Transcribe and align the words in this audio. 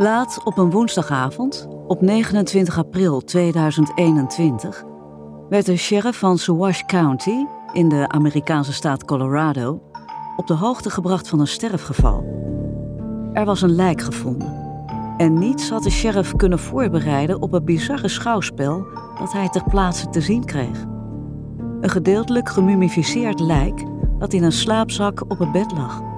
Laat 0.00 0.40
op 0.44 0.58
een 0.58 0.70
woensdagavond, 0.70 1.68
op 1.86 2.00
29 2.00 2.78
april 2.78 3.20
2021, 3.20 4.84
werd 5.48 5.66
de 5.66 5.76
sheriff 5.76 6.18
van 6.18 6.38
Sawash 6.38 6.82
County 6.82 7.44
in 7.72 7.88
de 7.88 8.08
Amerikaanse 8.08 8.72
staat 8.72 9.04
Colorado 9.04 9.82
op 10.36 10.46
de 10.46 10.54
hoogte 10.54 10.90
gebracht 10.90 11.28
van 11.28 11.40
een 11.40 11.46
sterfgeval. 11.46 12.24
Er 13.32 13.44
was 13.44 13.62
een 13.62 13.74
lijk 13.74 14.00
gevonden. 14.00 14.54
En 15.16 15.38
niets 15.38 15.70
had 15.70 15.82
de 15.82 15.90
sheriff 15.90 16.36
kunnen 16.36 16.58
voorbereiden 16.58 17.42
op 17.42 17.52
het 17.52 17.64
bizarre 17.64 18.08
schouwspel 18.08 18.86
dat 19.18 19.32
hij 19.32 19.48
ter 19.48 19.64
plaatse 19.64 20.08
te 20.08 20.20
zien 20.20 20.44
kreeg. 20.44 20.84
Een 21.80 21.90
gedeeltelijk 21.90 22.48
gemummificeerd 22.48 23.40
lijk 23.40 23.84
dat 24.18 24.32
in 24.32 24.42
een 24.42 24.52
slaapzak 24.52 25.22
op 25.28 25.38
het 25.38 25.52
bed 25.52 25.72
lag. 25.72 26.09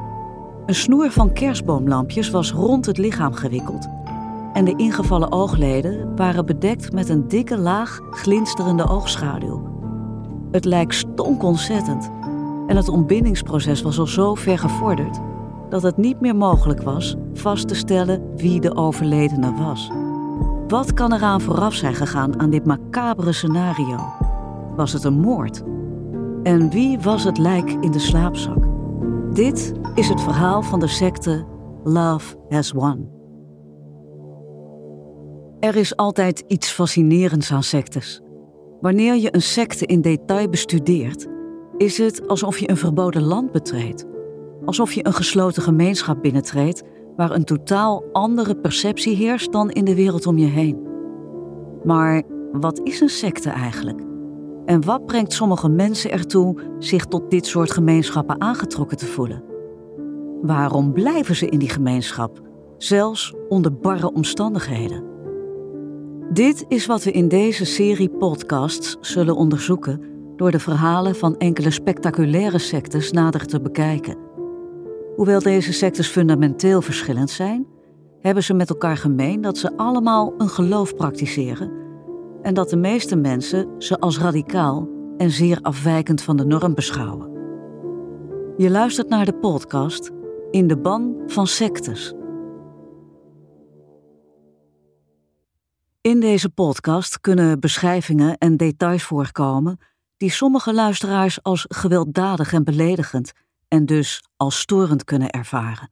Een 0.67 0.75
snoer 0.75 1.11
van 1.11 1.33
kerstboomlampjes 1.33 2.31
was 2.31 2.53
rond 2.53 2.87
het 2.87 2.99
lichaam 2.99 3.33
gewikkeld 3.33 3.89
en 4.53 4.65
de 4.65 4.77
ingevallen 4.77 5.33
oogleden 5.33 6.17
waren 6.17 6.47
bedekt 6.47 6.93
met 6.93 7.09
een 7.09 7.29
dikke 7.29 7.59
laag 7.59 8.01
glinsterende 8.11 8.89
oogschaduw. 8.89 9.71
Het 10.51 10.65
lijk 10.65 10.93
stonk 10.93 11.43
ontzettend 11.43 12.11
en 12.67 12.77
het 12.77 12.89
ontbindingsproces 12.89 13.83
was 13.83 13.99
al 13.99 14.07
zo 14.07 14.35
ver 14.35 14.59
gevorderd 14.59 15.21
dat 15.71 15.83
het 15.83 15.97
niet 15.97 16.21
meer 16.21 16.37
mogelijk 16.37 16.83
was 16.83 17.17
vast 17.35 17.69
te 17.69 17.75
stellen 17.75 18.23
wie 18.37 18.61
de 18.61 18.77
overledene 18.77 19.55
was. 19.55 19.91
Wat 20.69 20.95
kan 20.95 21.13
eraan 21.13 21.41
vooraf 21.41 21.75
zijn 21.75 21.95
gegaan 21.95 22.41
aan 22.41 22.51
dit 22.51 22.65
macabere 22.65 23.33
scenario? 23.33 23.99
Was 24.77 24.93
het 24.93 25.05
een 25.05 25.21
moord? 25.21 25.63
En 26.43 26.71
wie 26.71 26.99
was 26.99 27.25
het 27.25 27.39
lijk 27.39 27.71
in 27.71 27.91
de 27.91 27.99
slaapzak? 27.99 28.62
Dit 29.33 29.73
is 29.95 30.09
het 30.09 30.21
verhaal 30.21 30.63
van 30.63 30.81
de 30.81 30.87
secte 30.87 31.47
Love 31.85 32.37
Has 32.49 32.73
Won. 32.73 33.11
Er 35.61 35.77
is 35.77 35.97
altijd 35.97 36.45
iets 36.47 36.71
fascinerends 36.71 37.53
aan 37.53 37.63
sectes. 37.63 38.21
Wanneer 38.81 39.17
je 39.17 39.35
een 39.35 39.43
secte 39.43 39.87
in 39.87 40.01
detail 40.01 40.49
bestudeert, 40.49 41.27
is 41.77 41.99
het 41.99 42.29
alsof 42.29 42.59
je 42.59 42.71
een 42.71 42.77
verboden 42.77 43.23
land 43.23 43.53
betreedt. 43.53 44.07
Alsof 44.65 44.93
je 44.93 45.07
een 45.07 45.15
gesloten 45.15 45.63
gemeenschap 45.63 46.23
binnentreedt 46.23 46.83
waar 47.17 47.31
een 47.31 47.45
totaal 47.45 48.05
andere 48.13 48.57
perceptie 48.57 49.17
heerst 49.17 49.53
dan 49.53 49.71
in 49.71 49.85
de 49.85 49.95
wereld 49.95 50.27
om 50.27 50.39
je 50.39 50.49
heen. 50.49 50.87
Maar 51.85 52.23
wat 52.53 52.81
is 52.85 53.01
een 53.01 53.09
secte 53.09 53.51
eigenlijk? 53.51 54.12
En 54.65 54.85
wat 54.85 55.07
brengt 55.07 55.33
sommige 55.33 55.69
mensen 55.69 56.11
ertoe 56.11 56.61
zich 56.79 57.05
tot 57.05 57.31
dit 57.31 57.47
soort 57.47 57.71
gemeenschappen 57.71 58.41
aangetrokken 58.41 58.97
te 58.97 59.07
voelen? 59.07 59.45
Waarom 60.43 60.93
blijven 60.93 61.37
ze 61.37 61.47
in 61.47 61.59
die 61.59 61.69
gemeenschap, 61.69 62.41
zelfs 62.79 63.35
onder 63.49 63.75
barre 63.75 64.13
omstandigheden? 64.13 65.05
Dit 66.33 66.65
is 66.69 66.87
wat 66.87 67.05
we 67.05 67.11
in 67.11 67.29
deze 67.29 67.65
serie 67.65 68.09
podcasts 68.11 68.97
zullen 69.01 69.37
onderzoeken 69.37 70.01
door 70.37 70.51
de 70.51 70.59
verhalen 70.59 71.15
van 71.15 71.37
enkele 71.37 71.71
spectaculaire 71.71 72.59
sectes 72.59 73.13
nader 73.13 73.47
te 73.47 73.61
bekijken. 73.61 74.17
Hoewel 75.17 75.41
deze 75.41 75.73
sectes 75.73 76.09
fundamenteel 76.09 76.83
verschillend 76.83 77.31
zijn, 77.31 77.67
hebben 78.21 78.43
ze 78.43 78.55
met 78.55 78.69
elkaar 78.69 78.97
gemeen 78.97 79.41
dat 79.41 79.59
ze 79.59 79.77
allemaal 79.77 80.35
een 80.39 80.49
geloof 80.49 80.95
praktiseren 80.95 81.82
en 82.43 82.55
dat 82.55 82.71
de 82.71 82.77
meeste 82.77 83.17
mensen 83.17 83.75
ze 83.79 83.99
als 83.99 84.19
radicaal 84.19 84.89
en 85.17 85.31
zeer 85.31 85.59
afwijkend 85.61 86.23
van 86.23 86.37
de 86.37 86.45
norm 86.45 86.75
beschouwen. 86.75 87.31
Je 88.57 88.71
luistert 88.71 89.09
naar 89.09 89.25
de 89.25 89.35
podcast 89.35 90.11
In 90.51 90.67
de 90.67 90.79
ban 90.79 91.23
van 91.27 91.47
sectes. 91.47 92.15
In 96.01 96.21
deze 96.21 96.51
podcast 96.51 97.21
kunnen 97.21 97.61
beschrijvingen 97.61 98.39
en 98.39 98.57
details 98.57 99.03
voorkomen 99.03 99.79
die 100.17 100.31
sommige 100.31 100.75
luisteraars 100.75 101.43
als 101.43 101.65
gewelddadig 101.69 102.53
en 102.53 102.65
beledigend 102.65 103.33
en 103.69 103.87
dus 103.87 104.25
als 104.37 104.59
storend 104.59 105.05
kunnen 105.05 105.31
ervaren. 105.31 105.91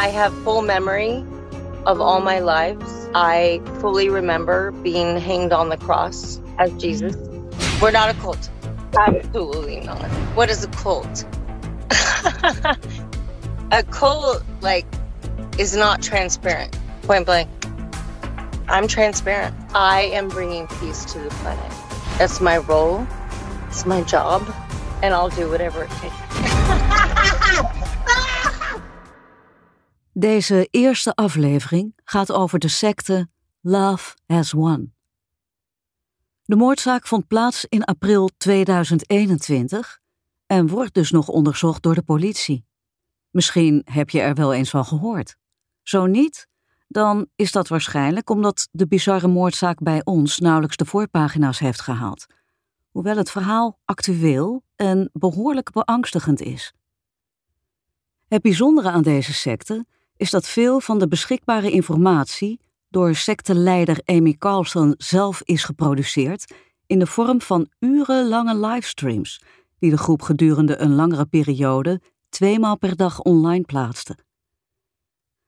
I 0.00 0.08
have 0.08 0.32
full 0.44 0.62
memory 0.62 1.22
of 1.84 2.00
all 2.00 2.22
my 2.22 2.38
lives. 2.38 3.10
I 3.14 3.60
fully 3.80 4.08
remember 4.08 4.70
being 4.70 5.18
hanged 5.18 5.52
on 5.52 5.68
the 5.68 5.76
cross 5.76 6.40
as 6.58 6.72
Jesus. 6.80 7.14
We're 7.82 7.90
not 7.90 8.08
a 8.08 8.18
cult. 8.18 8.48
Absolutely 8.96 9.80
not. 9.80 10.02
What 10.34 10.48
is 10.48 10.64
a 10.64 10.68
cult? 10.68 11.26
a 13.72 13.82
cult, 13.90 14.42
like, 14.62 14.86
is 15.58 15.76
not 15.76 16.00
transparent. 16.00 16.78
Point 17.02 17.26
blank. 17.26 17.50
I'm 18.70 18.88
transparent. 18.88 19.54
I 19.74 20.04
am 20.14 20.30
bringing 20.30 20.66
peace 20.66 21.04
to 21.12 21.18
the 21.18 21.28
planet. 21.28 21.72
That's 22.16 22.40
my 22.40 22.56
role. 22.56 23.06
It's 23.68 23.84
my 23.84 24.02
job. 24.04 24.50
And 25.02 25.12
I'll 25.12 25.28
do 25.28 25.50
whatever 25.50 25.84
it 25.84 25.90
takes. 25.90 26.49
Deze 30.12 30.68
eerste 30.70 31.14
aflevering 31.14 31.98
gaat 32.04 32.32
over 32.32 32.58
de 32.58 32.68
secte 32.68 33.28
Love 33.60 34.16
Has 34.26 34.52
Won. 34.52 34.94
De 36.42 36.56
moordzaak 36.56 37.06
vond 37.06 37.26
plaats 37.26 37.64
in 37.68 37.84
april 37.84 38.30
2021 38.36 40.00
en 40.46 40.68
wordt 40.68 40.94
dus 40.94 41.10
nog 41.10 41.28
onderzocht 41.28 41.82
door 41.82 41.94
de 41.94 42.02
politie. 42.02 42.64
Misschien 43.30 43.82
heb 43.84 44.10
je 44.10 44.20
er 44.20 44.34
wel 44.34 44.52
eens 44.52 44.70
van 44.70 44.84
gehoord. 44.84 45.36
Zo 45.82 46.06
niet, 46.06 46.48
dan 46.88 47.28
is 47.36 47.52
dat 47.52 47.68
waarschijnlijk 47.68 48.30
omdat 48.30 48.68
de 48.70 48.86
bizarre 48.86 49.28
moordzaak 49.28 49.82
bij 49.82 50.00
ons 50.04 50.38
nauwelijks 50.38 50.76
de 50.76 50.86
voorpagina's 50.86 51.58
heeft 51.58 51.80
gehaald, 51.80 52.26
hoewel 52.90 53.16
het 53.16 53.30
verhaal 53.30 53.78
actueel 53.84 54.64
en 54.76 55.10
behoorlijk 55.12 55.72
beangstigend 55.72 56.40
is. 56.40 56.72
Het 58.28 58.42
bijzondere 58.42 58.90
aan 58.90 59.02
deze 59.02 59.32
secte 59.32 59.86
is 60.20 60.30
dat 60.30 60.48
veel 60.48 60.80
van 60.80 60.98
de 60.98 61.08
beschikbare 61.08 61.70
informatie 61.70 62.60
door 62.88 63.14
secteleider 63.14 64.00
Amy 64.04 64.34
Carlson 64.38 64.94
zelf 64.98 65.42
is 65.42 65.64
geproduceerd 65.64 66.54
in 66.86 66.98
de 66.98 67.06
vorm 67.06 67.40
van 67.40 67.68
urenlange 67.78 68.66
livestreams, 68.66 69.42
die 69.78 69.90
de 69.90 69.98
groep 69.98 70.22
gedurende 70.22 70.78
een 70.78 70.94
langere 70.94 71.26
periode 71.26 72.00
tweemaal 72.28 72.78
per 72.78 72.96
dag 72.96 73.20
online 73.20 73.64
plaatste. 73.64 74.18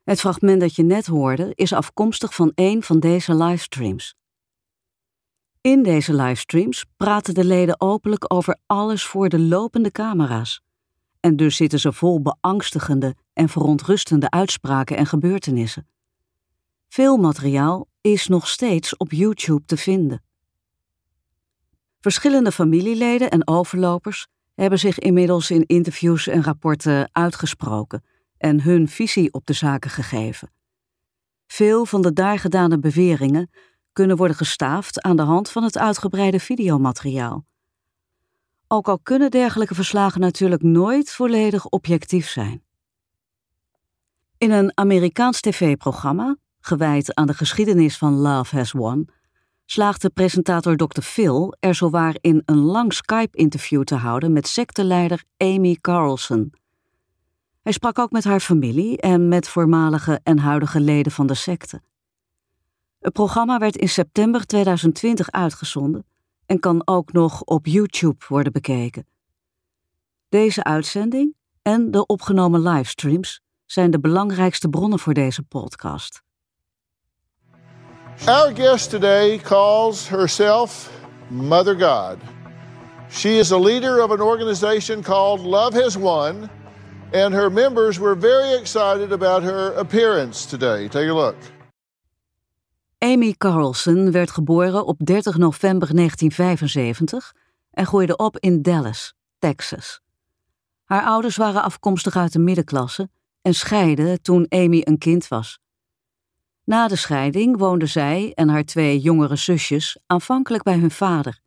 Het 0.05 0.21
fragment 0.21 0.61
dat 0.61 0.75
je 0.75 0.83
net 0.83 1.07
hoorde 1.07 1.53
is 1.55 1.73
afkomstig 1.73 2.35
van 2.35 2.53
een 2.55 2.83
van 2.83 3.01
deze 3.01 3.35
livestreams. 3.35 4.15
In 5.61 5.83
deze 5.83 6.15
livestreams 6.15 6.85
praten 6.97 7.35
de 7.35 7.45
leden 7.45 7.81
openlijk 7.81 8.35
over 8.35 8.59
alles 8.67 9.05
voor 9.05 9.29
de 9.29 9.39
lopende 9.39 9.91
camera's. 9.91 10.61
En 11.21 11.37
dus 11.37 11.57
zitten 11.57 11.81
ze 11.81 11.93
vol 11.93 12.23
beangstigende 12.23 13.15
en 13.33 13.49
verontrustende 13.49 14.31
uitspraken 14.31 14.97
en 14.97 15.07
gebeurtenissen. 15.07 15.87
Veel 16.89 17.17
materiaal 17.17 17.89
is 18.01 18.27
nog 18.27 18.49
steeds 18.49 18.97
op 18.97 19.13
YouTube 19.13 19.65
te 19.65 19.77
vinden. 19.77 20.23
Verschillende 22.01 22.53
familieleden 22.53 23.31
en 23.31 23.47
overlopers 23.49 24.27
hebben 24.55 24.79
zich 24.79 24.99
inmiddels 24.99 25.51
in 25.51 25.67
interviews 25.67 26.27
en 26.27 26.43
rapporten 26.43 27.09
uitgesproken 27.13 28.05
en 28.39 28.61
hun 28.61 28.89
visie 28.89 29.33
op 29.33 29.47
de 29.47 29.53
zaken 29.53 29.91
gegeven. 29.91 30.53
Veel 31.47 31.87
van 31.87 32.03
de 32.03 32.13
daar 32.13 32.39
gedane 32.39 32.79
beweringen 32.79 33.51
kunnen 33.93 34.17
worden 34.17 34.37
gestaafd 34.37 35.01
aan 35.03 35.17
de 35.17 35.23
hand 35.23 35.51
van 35.51 35.63
het 35.63 35.79
uitgebreide 35.79 36.41
videomateriaal. 36.41 37.45
Ook 38.69 38.89
al 38.89 38.99
kunnen 38.99 39.31
dergelijke 39.31 39.75
verslagen 39.75 40.21
natuurlijk 40.21 40.63
nooit 40.63 41.11
volledig 41.11 41.67
objectief 41.67 42.29
zijn. 42.29 42.63
In 44.43 44.51
een 44.51 44.73
Amerikaans 44.75 45.41
tv-programma, 45.41 46.37
gewijd 46.61 47.15
aan 47.15 47.27
de 47.27 47.35
geschiedenis 47.35 47.99
van 47.99 48.13
Love 48.13 48.57
Has 48.57 48.73
Won, 48.73 49.09
slaagde 49.65 50.11
presentator 50.11 50.77
Dr. 50.77 51.01
Phil 51.01 51.55
er 51.61 51.75
zowaar 51.75 52.17
in 52.21 52.43
een 52.45 52.59
lang 52.59 52.93
Skype-interview 52.93 53.83
te 53.83 53.95
houden 53.95 54.33
met 54.33 54.47
secteleider 54.47 55.25
Amy 55.37 55.79
Carlson. 55.81 56.55
Hij 57.63 57.73
sprak 57.73 57.99
ook 57.99 58.11
met 58.11 58.25
haar 58.25 58.41
familie 58.41 59.01
en 59.01 59.29
met 59.29 59.49
voormalige 59.49 60.21
en 60.23 60.39
huidige 60.39 60.81
leden 60.81 61.13
van 61.13 61.27
de 61.27 61.35
secte. 61.35 61.83
Het 63.01 63.13
programma 63.13 63.59
werd 63.59 63.77
in 63.77 63.89
september 63.89 64.47
2020 64.47 65.31
uitgezonden 65.31 66.07
en 66.47 66.61
kan 66.61 66.83
ook 66.85 67.13
nog 67.13 67.43
op 67.43 67.67
YouTube 67.67 68.25
worden 68.29 68.53
bekeken. 68.53 69.07
Deze 70.29 70.65
uitzending 70.65 71.35
en 71.63 71.91
de 71.91 72.07
opgenomen 72.07 72.63
livestreams 72.63 73.43
zijn 73.73 73.91
de 73.91 74.01
belangrijkste 74.01 74.69
bronnen 74.69 74.99
voor 74.99 75.15
deze 75.15 75.43
podcast. 75.43 76.23
Our 78.27 78.55
guest 78.55 78.91
today 78.91 79.39
calls 79.39 80.09
herself 80.09 80.91
Mother 81.29 81.81
God. 81.81 82.17
She 83.11 83.29
is 83.29 83.53
a 83.53 83.59
leader 83.59 84.05
of 84.05 84.11
an 84.11 84.21
organization 84.21 85.03
called 85.03 85.41
Love 85.41 85.83
Has 85.83 85.95
Won, 85.95 86.51
and 87.13 87.33
her 87.33 87.53
members 87.53 87.99
were 87.99 88.19
very 88.19 88.53
excited 88.53 89.13
about 89.13 89.43
her 89.43 89.77
appearance 89.77 90.49
today. 90.49 90.89
Take 90.89 91.09
a 91.09 91.15
look. 91.15 91.37
Amy 92.99 93.35
Carlson 93.39 94.11
werd 94.11 94.31
geboren 94.31 94.87
op 94.87 94.99
30 94.99 95.37
november 95.37 95.95
1975 95.95 97.33
en 97.71 97.87
groeide 97.87 98.17
op 98.17 98.39
in 98.39 98.63
Dallas, 98.63 99.15
Texas. 99.39 100.01
Haar 100.85 101.05
ouders 101.05 101.37
waren 101.37 101.63
afkomstig 101.63 102.17
uit 102.17 102.33
de 102.33 102.39
middenklasse 102.39 103.09
en 103.43 103.55
scheidden 103.55 104.23
toen 104.23 104.47
Amy 104.49 104.81
een 104.85 104.99
kind 104.99 105.29
was. 105.29 105.61
Na 106.65 106.89
de 106.89 106.97
scheiding 106.97 107.59
woonden 107.59 107.89
zij 107.89 108.33
en 108.35 108.49
haar 108.49 108.65
twee 108.65 109.01
jongere 109.01 109.37
zusjes 109.37 109.99
aanvankelijk 110.07 110.63
bij 110.63 110.79
hun 110.79 110.91
vader, 110.91 111.41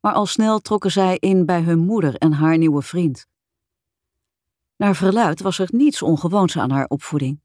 maar 0.00 0.12
al 0.12 0.26
snel 0.26 0.60
trokken 0.60 0.90
zij 0.90 1.16
in 1.16 1.46
bij 1.46 1.62
hun 1.62 1.78
moeder 1.78 2.14
en 2.14 2.32
haar 2.32 2.58
nieuwe 2.58 2.82
vriend. 2.82 3.26
Naar 4.76 4.96
verluid 4.96 5.40
was 5.40 5.58
er 5.58 5.68
niets 5.72 6.02
ongewoons 6.02 6.58
aan 6.58 6.70
haar 6.70 6.86
opvoeding. 6.86 7.40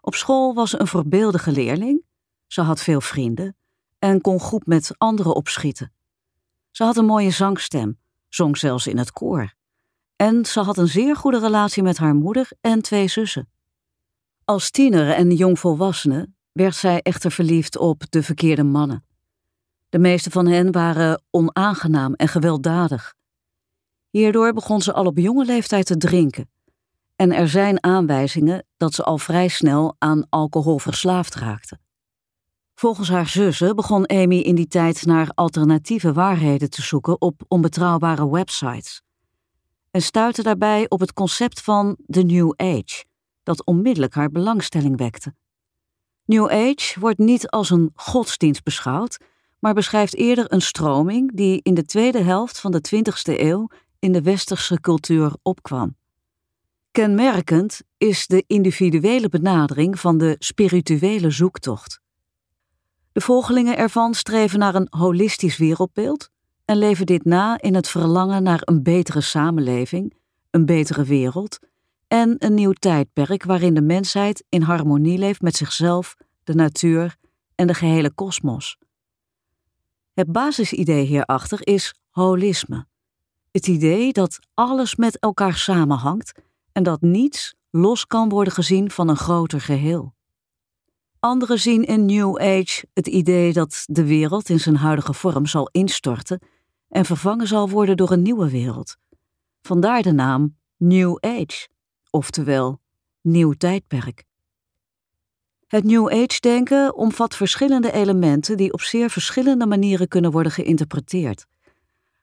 Op 0.00 0.14
school 0.14 0.54
was 0.54 0.70
ze 0.70 0.80
een 0.80 0.86
voorbeeldige 0.86 1.52
leerling, 1.52 2.04
ze 2.46 2.60
had 2.60 2.80
veel 2.80 3.00
vrienden 3.00 3.56
en 3.98 4.20
kon 4.20 4.40
goed 4.40 4.66
met 4.66 4.94
anderen 4.98 5.34
opschieten. 5.34 5.92
Ze 6.70 6.84
had 6.84 6.96
een 6.96 7.04
mooie 7.04 7.30
zangstem, 7.30 7.98
zong 8.28 8.58
zelfs 8.58 8.86
in 8.86 8.98
het 8.98 9.12
koor. 9.12 9.54
En 10.20 10.44
ze 10.44 10.60
had 10.60 10.78
een 10.78 10.88
zeer 10.88 11.16
goede 11.16 11.38
relatie 11.38 11.82
met 11.82 11.96
haar 11.96 12.14
moeder 12.14 12.50
en 12.60 12.82
twee 12.82 13.08
zussen. 13.08 13.48
Als 14.44 14.70
tiener 14.70 15.10
en 15.10 15.30
jongvolwassene 15.30 16.28
werd 16.52 16.74
zij 16.74 17.00
echter 17.02 17.30
verliefd 17.30 17.78
op 17.78 18.02
de 18.10 18.22
verkeerde 18.22 18.62
mannen. 18.62 19.04
De 19.88 19.98
meeste 19.98 20.30
van 20.30 20.46
hen 20.46 20.72
waren 20.72 21.22
onaangenaam 21.30 22.14
en 22.14 22.28
gewelddadig. 22.28 23.14
Hierdoor 24.10 24.52
begon 24.52 24.82
ze 24.82 24.92
al 24.92 25.06
op 25.06 25.18
jonge 25.18 25.44
leeftijd 25.44 25.86
te 25.86 25.96
drinken. 25.96 26.50
En 27.16 27.32
er 27.32 27.48
zijn 27.48 27.82
aanwijzingen 27.82 28.66
dat 28.76 28.94
ze 28.94 29.02
al 29.02 29.18
vrij 29.18 29.48
snel 29.48 29.94
aan 29.98 30.26
alcohol 30.28 30.78
verslaafd 30.78 31.34
raakte. 31.34 31.78
Volgens 32.74 33.08
haar 33.08 33.28
zussen 33.28 33.76
begon 33.76 34.08
Amy 34.08 34.38
in 34.38 34.54
die 34.54 34.68
tijd 34.68 35.06
naar 35.06 35.30
alternatieve 35.34 36.12
waarheden 36.12 36.70
te 36.70 36.82
zoeken 36.82 37.20
op 37.20 37.42
onbetrouwbare 37.48 38.30
websites. 38.30 39.02
En 39.90 40.02
stuitte 40.02 40.42
daarbij 40.42 40.86
op 40.88 41.00
het 41.00 41.12
concept 41.12 41.60
van 41.60 41.96
de 42.06 42.22
New 42.22 42.52
Age, 42.56 43.04
dat 43.42 43.64
onmiddellijk 43.64 44.14
haar 44.14 44.30
belangstelling 44.30 44.96
wekte. 44.98 45.34
New 46.24 46.50
Age 46.50 47.00
wordt 47.00 47.18
niet 47.18 47.48
als 47.48 47.70
een 47.70 47.90
godsdienst 47.94 48.62
beschouwd, 48.62 49.18
maar 49.58 49.74
beschrijft 49.74 50.14
eerder 50.14 50.52
een 50.52 50.60
stroming 50.60 51.36
die 51.36 51.60
in 51.62 51.74
de 51.74 51.84
tweede 51.84 52.22
helft 52.22 52.60
van 52.60 52.70
de 52.70 52.80
20e 52.94 53.40
eeuw 53.40 53.68
in 53.98 54.12
de 54.12 54.22
westerse 54.22 54.80
cultuur 54.80 55.34
opkwam. 55.42 55.96
Kenmerkend 56.90 57.80
is 57.96 58.26
de 58.26 58.44
individuele 58.46 59.28
benadering 59.28 60.00
van 60.00 60.18
de 60.18 60.36
spirituele 60.38 61.30
zoektocht. 61.30 62.00
De 63.12 63.20
volgelingen 63.20 63.76
ervan 63.76 64.14
streven 64.14 64.58
naar 64.58 64.74
een 64.74 64.86
holistisch 64.90 65.56
wereldbeeld 65.56 66.30
en 66.70 66.78
leven 66.78 67.06
dit 67.06 67.24
na 67.24 67.60
in 67.60 67.74
het 67.74 67.88
verlangen 67.88 68.42
naar 68.42 68.60
een 68.64 68.82
betere 68.82 69.20
samenleving, 69.20 70.14
een 70.50 70.66
betere 70.66 71.04
wereld 71.04 71.58
en 72.08 72.36
een 72.38 72.54
nieuw 72.54 72.72
tijdperk 72.72 73.44
waarin 73.44 73.74
de 73.74 73.80
mensheid 73.82 74.44
in 74.48 74.62
harmonie 74.62 75.18
leeft 75.18 75.40
met 75.40 75.56
zichzelf, 75.56 76.16
de 76.44 76.54
natuur 76.54 77.16
en 77.54 77.66
de 77.66 77.74
gehele 77.74 78.10
kosmos. 78.10 78.78
Het 80.14 80.32
basisidee 80.32 81.06
hierachter 81.06 81.66
is 81.66 81.94
holisme. 82.10 82.86
Het 83.50 83.66
idee 83.66 84.12
dat 84.12 84.38
alles 84.54 84.96
met 84.96 85.18
elkaar 85.18 85.56
samenhangt 85.56 86.40
en 86.72 86.82
dat 86.82 87.00
niets 87.00 87.54
los 87.70 88.06
kan 88.06 88.28
worden 88.28 88.52
gezien 88.52 88.90
van 88.90 89.08
een 89.08 89.16
groter 89.16 89.60
geheel. 89.60 90.14
Anderen 91.20 91.58
zien 91.58 91.84
in 91.84 92.06
New 92.06 92.38
Age 92.38 92.84
het 92.94 93.06
idee 93.06 93.52
dat 93.52 93.82
de 93.86 94.04
wereld 94.04 94.48
in 94.48 94.60
zijn 94.60 94.76
huidige 94.76 95.14
vorm 95.14 95.46
zal 95.46 95.68
instorten 95.72 96.40
en 96.90 97.04
vervangen 97.04 97.46
zal 97.46 97.68
worden 97.68 97.96
door 97.96 98.10
een 98.10 98.22
nieuwe 98.22 98.50
wereld. 98.50 98.96
Vandaar 99.62 100.02
de 100.02 100.12
naam 100.12 100.56
New 100.76 101.16
Age, 101.20 101.68
oftewel 102.10 102.80
nieuw 103.20 103.52
tijdperk. 103.52 104.24
Het 105.66 105.84
New 105.84 106.08
Age-denken 106.08 106.94
omvat 106.94 107.36
verschillende 107.36 107.92
elementen 107.92 108.56
die 108.56 108.72
op 108.72 108.80
zeer 108.80 109.10
verschillende 109.10 109.66
manieren 109.66 110.08
kunnen 110.08 110.30
worden 110.30 110.52
geïnterpreteerd. 110.52 111.46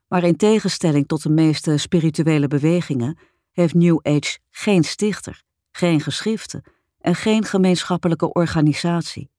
Maar 0.08 0.24
in 0.24 0.36
tegenstelling 0.36 1.08
tot 1.08 1.24
de 1.24 1.30
meeste 1.30 1.78
spirituele 1.78 2.48
bewegingen 2.48 3.18
heeft 3.52 3.74
New 3.74 4.00
Age 4.02 4.40
geen 4.50 4.84
stichter, 4.84 5.44
geen 5.72 6.02
geschriften 6.02 6.64
en 7.00 7.16
geen 7.16 7.44
gemeenschappelijke 7.44 8.34
organisatie. 8.34 9.30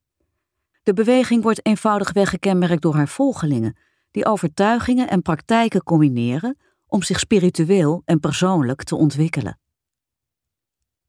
De 0.82 0.92
beweging 0.92 1.42
wordt 1.42 1.66
eenvoudigweg 1.66 2.28
gekenmerkt 2.28 2.82
door 2.82 2.94
haar 2.94 3.08
volgelingen, 3.08 3.76
die 4.10 4.26
overtuigingen 4.26 5.08
en 5.08 5.22
praktijken 5.22 5.82
combineren 5.82 6.58
om 6.86 7.02
zich 7.02 7.18
spiritueel 7.18 8.02
en 8.04 8.20
persoonlijk 8.20 8.82
te 8.82 8.96
ontwikkelen. 8.96 9.58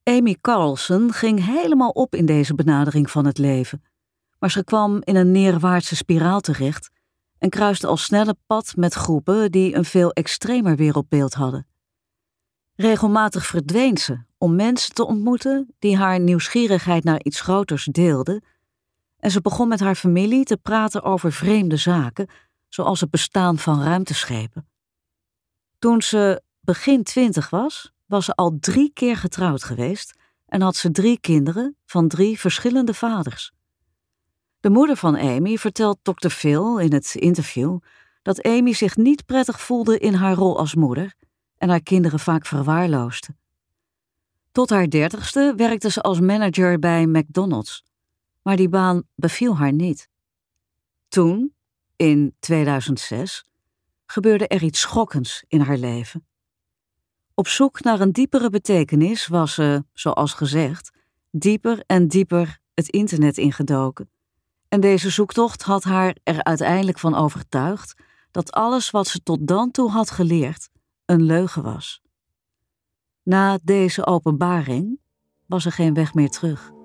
Amy 0.02 0.36
Carlson 0.40 1.12
ging 1.12 1.44
helemaal 1.44 1.90
op 1.90 2.14
in 2.14 2.26
deze 2.26 2.54
benadering 2.54 3.10
van 3.10 3.24
het 3.24 3.38
leven, 3.38 3.84
maar 4.38 4.50
ze 4.50 4.64
kwam 4.64 5.00
in 5.04 5.16
een 5.16 5.30
neerwaartse 5.30 5.96
spiraal 5.96 6.40
terecht 6.40 6.90
en 7.38 7.50
kruiste 7.50 7.86
al 7.86 7.96
snel 7.96 8.26
het 8.26 8.38
pad 8.46 8.72
met 8.76 8.94
groepen 8.94 9.50
die 9.50 9.74
een 9.74 9.84
veel 9.84 10.12
extremer 10.12 10.76
wereldbeeld 10.76 11.34
hadden. 11.34 11.66
Regelmatig 12.74 13.46
verdween 13.46 13.98
ze 13.98 14.18
om 14.38 14.54
mensen 14.54 14.94
te 14.94 15.06
ontmoeten 15.06 15.74
die 15.78 15.96
haar 15.96 16.20
nieuwsgierigheid 16.20 17.04
naar 17.04 17.22
iets 17.22 17.40
groters 17.40 17.84
deelden, 17.84 18.44
en 19.18 19.30
ze 19.30 19.40
begon 19.40 19.68
met 19.68 19.80
haar 19.80 19.94
familie 19.94 20.44
te 20.44 20.56
praten 20.56 21.02
over 21.02 21.32
vreemde 21.32 21.76
zaken, 21.76 22.28
zoals 22.70 23.00
het 23.00 23.10
bestaan 23.10 23.58
van 23.58 23.82
ruimteschepen. 23.82 24.68
Toen 25.78 26.02
ze 26.02 26.42
begin 26.60 27.02
twintig 27.02 27.50
was, 27.50 27.92
was 28.06 28.24
ze 28.24 28.34
al 28.34 28.56
drie 28.60 28.90
keer 28.92 29.16
getrouwd 29.16 29.64
geweest 29.64 30.14
en 30.46 30.60
had 30.60 30.76
ze 30.76 30.90
drie 30.90 31.20
kinderen 31.20 31.76
van 31.86 32.08
drie 32.08 32.38
verschillende 32.38 32.94
vaders. 32.94 33.52
De 34.60 34.70
moeder 34.70 34.96
van 34.96 35.16
Amy 35.18 35.56
vertelt 35.56 35.98
Dr. 36.02 36.28
Phil 36.28 36.78
in 36.78 36.92
het 36.92 37.14
interview 37.14 37.78
dat 38.22 38.42
Amy 38.42 38.72
zich 38.72 38.96
niet 38.96 39.26
prettig 39.26 39.60
voelde 39.60 39.98
in 39.98 40.14
haar 40.14 40.34
rol 40.34 40.58
als 40.58 40.74
moeder 40.74 41.14
en 41.56 41.68
haar 41.68 41.82
kinderen 41.82 42.18
vaak 42.18 42.46
verwaarloosde. 42.46 43.34
Tot 44.52 44.70
haar 44.70 44.88
dertigste 44.88 45.52
werkte 45.56 45.90
ze 45.90 46.00
als 46.00 46.20
manager 46.20 46.78
bij 46.78 47.06
McDonald's, 47.06 47.84
maar 48.42 48.56
die 48.56 48.68
baan 48.68 49.02
beviel 49.14 49.56
haar 49.56 49.72
niet. 49.72 50.08
Toen, 51.08 51.54
in 52.00 52.36
2006, 52.38 53.44
gebeurde 54.06 54.48
er 54.48 54.62
iets 54.62 54.80
schokkends 54.80 55.44
in 55.48 55.60
haar 55.60 55.76
leven. 55.76 56.26
Op 57.34 57.48
zoek 57.48 57.82
naar 57.82 58.00
een 58.00 58.12
diepere 58.12 58.50
betekenis 58.50 59.26
was 59.26 59.54
ze, 59.54 59.84
zoals 59.92 60.32
gezegd, 60.32 60.90
dieper 61.30 61.82
en 61.86 62.08
dieper 62.08 62.58
het 62.74 62.88
internet 62.88 63.38
ingedoken. 63.38 64.10
En 64.68 64.80
deze 64.80 65.10
zoektocht 65.10 65.62
had 65.62 65.84
haar 65.84 66.16
er 66.22 66.44
uiteindelijk 66.44 66.98
van 66.98 67.14
overtuigd 67.14 67.94
dat 68.30 68.52
alles 68.52 68.90
wat 68.90 69.06
ze 69.06 69.22
tot 69.22 69.46
dan 69.46 69.70
toe 69.70 69.90
had 69.90 70.10
geleerd 70.10 70.68
een 71.04 71.22
leugen 71.22 71.62
was. 71.62 72.02
Na 73.22 73.58
deze 73.62 74.06
openbaring 74.06 75.00
was 75.46 75.64
er 75.64 75.72
geen 75.72 75.94
weg 75.94 76.14
meer 76.14 76.30
terug. 76.30 76.79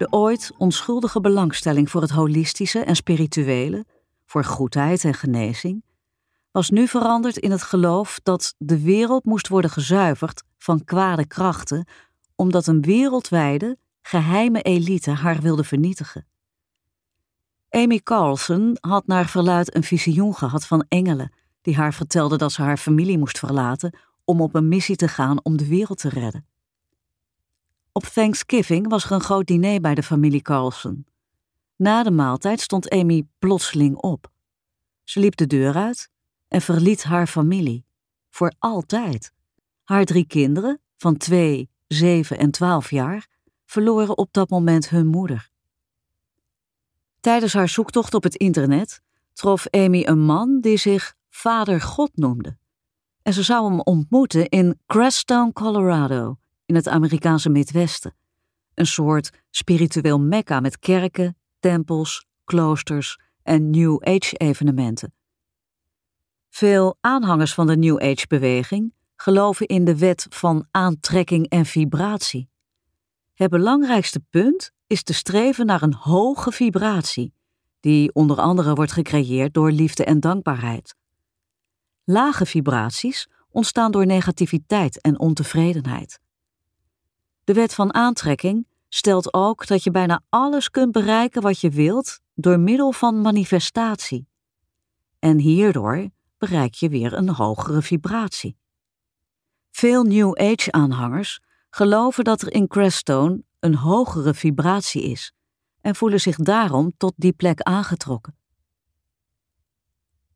De 0.00 0.12
ooit 0.12 0.52
onschuldige 0.58 1.20
belangstelling 1.20 1.90
voor 1.90 2.00
het 2.00 2.10
holistische 2.10 2.78
en 2.78 2.96
spirituele, 2.96 3.86
voor 4.26 4.44
goedheid 4.44 5.04
en 5.04 5.14
genezing, 5.14 5.84
was 6.50 6.70
nu 6.70 6.88
veranderd 6.88 7.36
in 7.36 7.50
het 7.50 7.62
geloof 7.62 8.20
dat 8.22 8.54
de 8.58 8.80
wereld 8.80 9.24
moest 9.24 9.48
worden 9.48 9.70
gezuiverd 9.70 10.42
van 10.58 10.84
kwade 10.84 11.26
krachten, 11.26 11.86
omdat 12.34 12.66
een 12.66 12.80
wereldwijde, 12.80 13.78
geheime 14.02 14.62
elite 14.62 15.10
haar 15.10 15.40
wilde 15.40 15.64
vernietigen. 15.64 16.26
Amy 17.70 17.98
Carlson 17.98 18.76
had 18.80 19.06
naar 19.06 19.28
verluid 19.28 19.74
een 19.74 19.84
visioen 19.84 20.34
gehad 20.34 20.66
van 20.66 20.84
engelen 20.88 21.32
die 21.60 21.76
haar 21.76 21.94
vertelden 21.94 22.38
dat 22.38 22.52
ze 22.52 22.62
haar 22.62 22.78
familie 22.78 23.18
moest 23.18 23.38
verlaten 23.38 23.98
om 24.24 24.40
op 24.40 24.54
een 24.54 24.68
missie 24.68 24.96
te 24.96 25.08
gaan 25.08 25.44
om 25.44 25.56
de 25.56 25.66
wereld 25.66 25.98
te 25.98 26.08
redden. 26.08 26.49
Op 27.92 28.04
Thanksgiving 28.04 28.88
was 28.88 29.04
er 29.04 29.12
een 29.12 29.20
groot 29.20 29.46
diner 29.46 29.80
bij 29.80 29.94
de 29.94 30.02
familie 30.02 30.42
Carlson. 30.42 31.06
Na 31.76 32.02
de 32.02 32.10
maaltijd 32.10 32.60
stond 32.60 32.90
Amy 32.90 33.26
plotseling 33.38 33.96
op. 33.96 34.30
Ze 35.04 35.20
liep 35.20 35.36
de 35.36 35.46
deur 35.46 35.74
uit 35.74 36.10
en 36.48 36.60
verliet 36.60 37.02
haar 37.02 37.26
familie. 37.26 37.84
Voor 38.30 38.52
altijd. 38.58 39.32
Haar 39.84 40.04
drie 40.04 40.26
kinderen, 40.26 40.80
van 40.96 41.16
twee, 41.16 41.70
7 41.86 42.38
en 42.38 42.50
12 42.50 42.90
jaar, 42.90 43.26
verloren 43.64 44.18
op 44.18 44.32
dat 44.32 44.50
moment 44.50 44.88
hun 44.88 45.06
moeder. 45.06 45.50
Tijdens 47.20 47.52
haar 47.52 47.68
zoektocht 47.68 48.14
op 48.14 48.22
het 48.22 48.34
internet 48.34 49.00
trof 49.32 49.66
Amy 49.70 50.04
een 50.06 50.20
man 50.20 50.60
die 50.60 50.76
zich 50.76 51.14
Vader 51.28 51.80
God 51.80 52.10
noemde. 52.14 52.58
En 53.22 53.32
ze 53.32 53.42
zou 53.42 53.68
hem 53.70 53.80
ontmoeten 53.80 54.48
in 54.48 54.78
Crestone, 54.86 55.52
Colorado, 55.52 56.38
in 56.70 56.76
het 56.76 56.88
Amerikaanse 56.88 57.48
Midwesten. 57.48 58.14
Een 58.74 58.86
soort 58.86 59.30
spiritueel 59.50 60.20
mekka 60.20 60.60
met 60.60 60.78
kerken, 60.78 61.36
tempels, 61.60 62.26
kloosters 62.44 63.18
en 63.42 63.70
New 63.70 64.02
Age-evenementen. 64.02 65.14
Veel 66.48 66.96
aanhangers 67.00 67.54
van 67.54 67.66
de 67.66 67.76
New 67.76 68.02
Age-beweging 68.02 68.94
geloven 69.16 69.66
in 69.66 69.84
de 69.84 69.98
wet 69.98 70.26
van 70.28 70.66
aantrekking 70.70 71.48
en 71.48 71.66
vibratie. 71.66 72.48
Het 73.34 73.50
belangrijkste 73.50 74.20
punt 74.20 74.72
is 74.86 75.02
te 75.02 75.14
streven 75.14 75.66
naar 75.66 75.82
een 75.82 75.94
hoge 75.94 76.52
vibratie, 76.52 77.34
die 77.80 78.14
onder 78.14 78.36
andere 78.36 78.74
wordt 78.74 78.92
gecreëerd 78.92 79.54
door 79.54 79.70
liefde 79.70 80.04
en 80.04 80.20
dankbaarheid. 80.20 80.94
Lage 82.04 82.46
vibraties 82.46 83.28
ontstaan 83.48 83.90
door 83.90 84.06
negativiteit 84.06 85.00
en 85.00 85.18
ontevredenheid. 85.18 86.20
De 87.44 87.52
wet 87.52 87.74
van 87.74 87.94
aantrekking 87.94 88.66
stelt 88.88 89.34
ook 89.34 89.66
dat 89.66 89.82
je 89.82 89.90
bijna 89.90 90.22
alles 90.28 90.70
kunt 90.70 90.92
bereiken 90.92 91.42
wat 91.42 91.60
je 91.60 91.70
wilt 91.70 92.20
door 92.34 92.58
middel 92.58 92.92
van 92.92 93.20
manifestatie. 93.20 94.28
En 95.18 95.38
hierdoor 95.38 96.10
bereik 96.38 96.74
je 96.74 96.88
weer 96.88 97.12
een 97.12 97.28
hogere 97.28 97.82
vibratie. 97.82 98.56
Veel 99.70 100.02
New 100.02 100.38
Age-aanhangers 100.38 101.40
geloven 101.70 102.24
dat 102.24 102.42
er 102.42 102.52
in 102.52 102.68
Crestone 102.68 103.42
een 103.60 103.74
hogere 103.74 104.34
vibratie 104.34 105.02
is 105.02 105.32
en 105.80 105.94
voelen 105.94 106.20
zich 106.20 106.36
daarom 106.36 106.92
tot 106.96 107.12
die 107.16 107.32
plek 107.32 107.60
aangetrokken. 107.60 108.38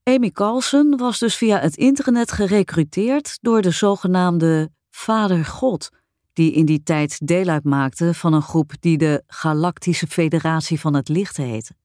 Amy 0.02 0.30
Carlson 0.30 0.96
was 0.96 1.18
dus 1.18 1.37
via 1.37 1.58
het 1.58 1.76
internet 1.76 2.32
gerecruiteerd 2.32 3.38
door 3.40 3.62
de 3.62 3.70
zogenaamde 3.70 4.70
Vader 4.90 5.44
God, 5.44 5.90
die 6.35 6.53
in 6.53 6.67
die 6.67 6.83
tijd 6.83 7.26
deel 7.26 7.49
uitmaakte 7.49 8.14
van 8.14 8.33
een 8.33 8.43
groep 8.43 8.73
die 8.81 8.99
de 8.99 9.23
Galactische 9.26 10.07
Federatie 10.07 10.81
van 10.81 10.95
het 10.95 11.09
Licht 11.09 11.37
heette. 11.37 11.76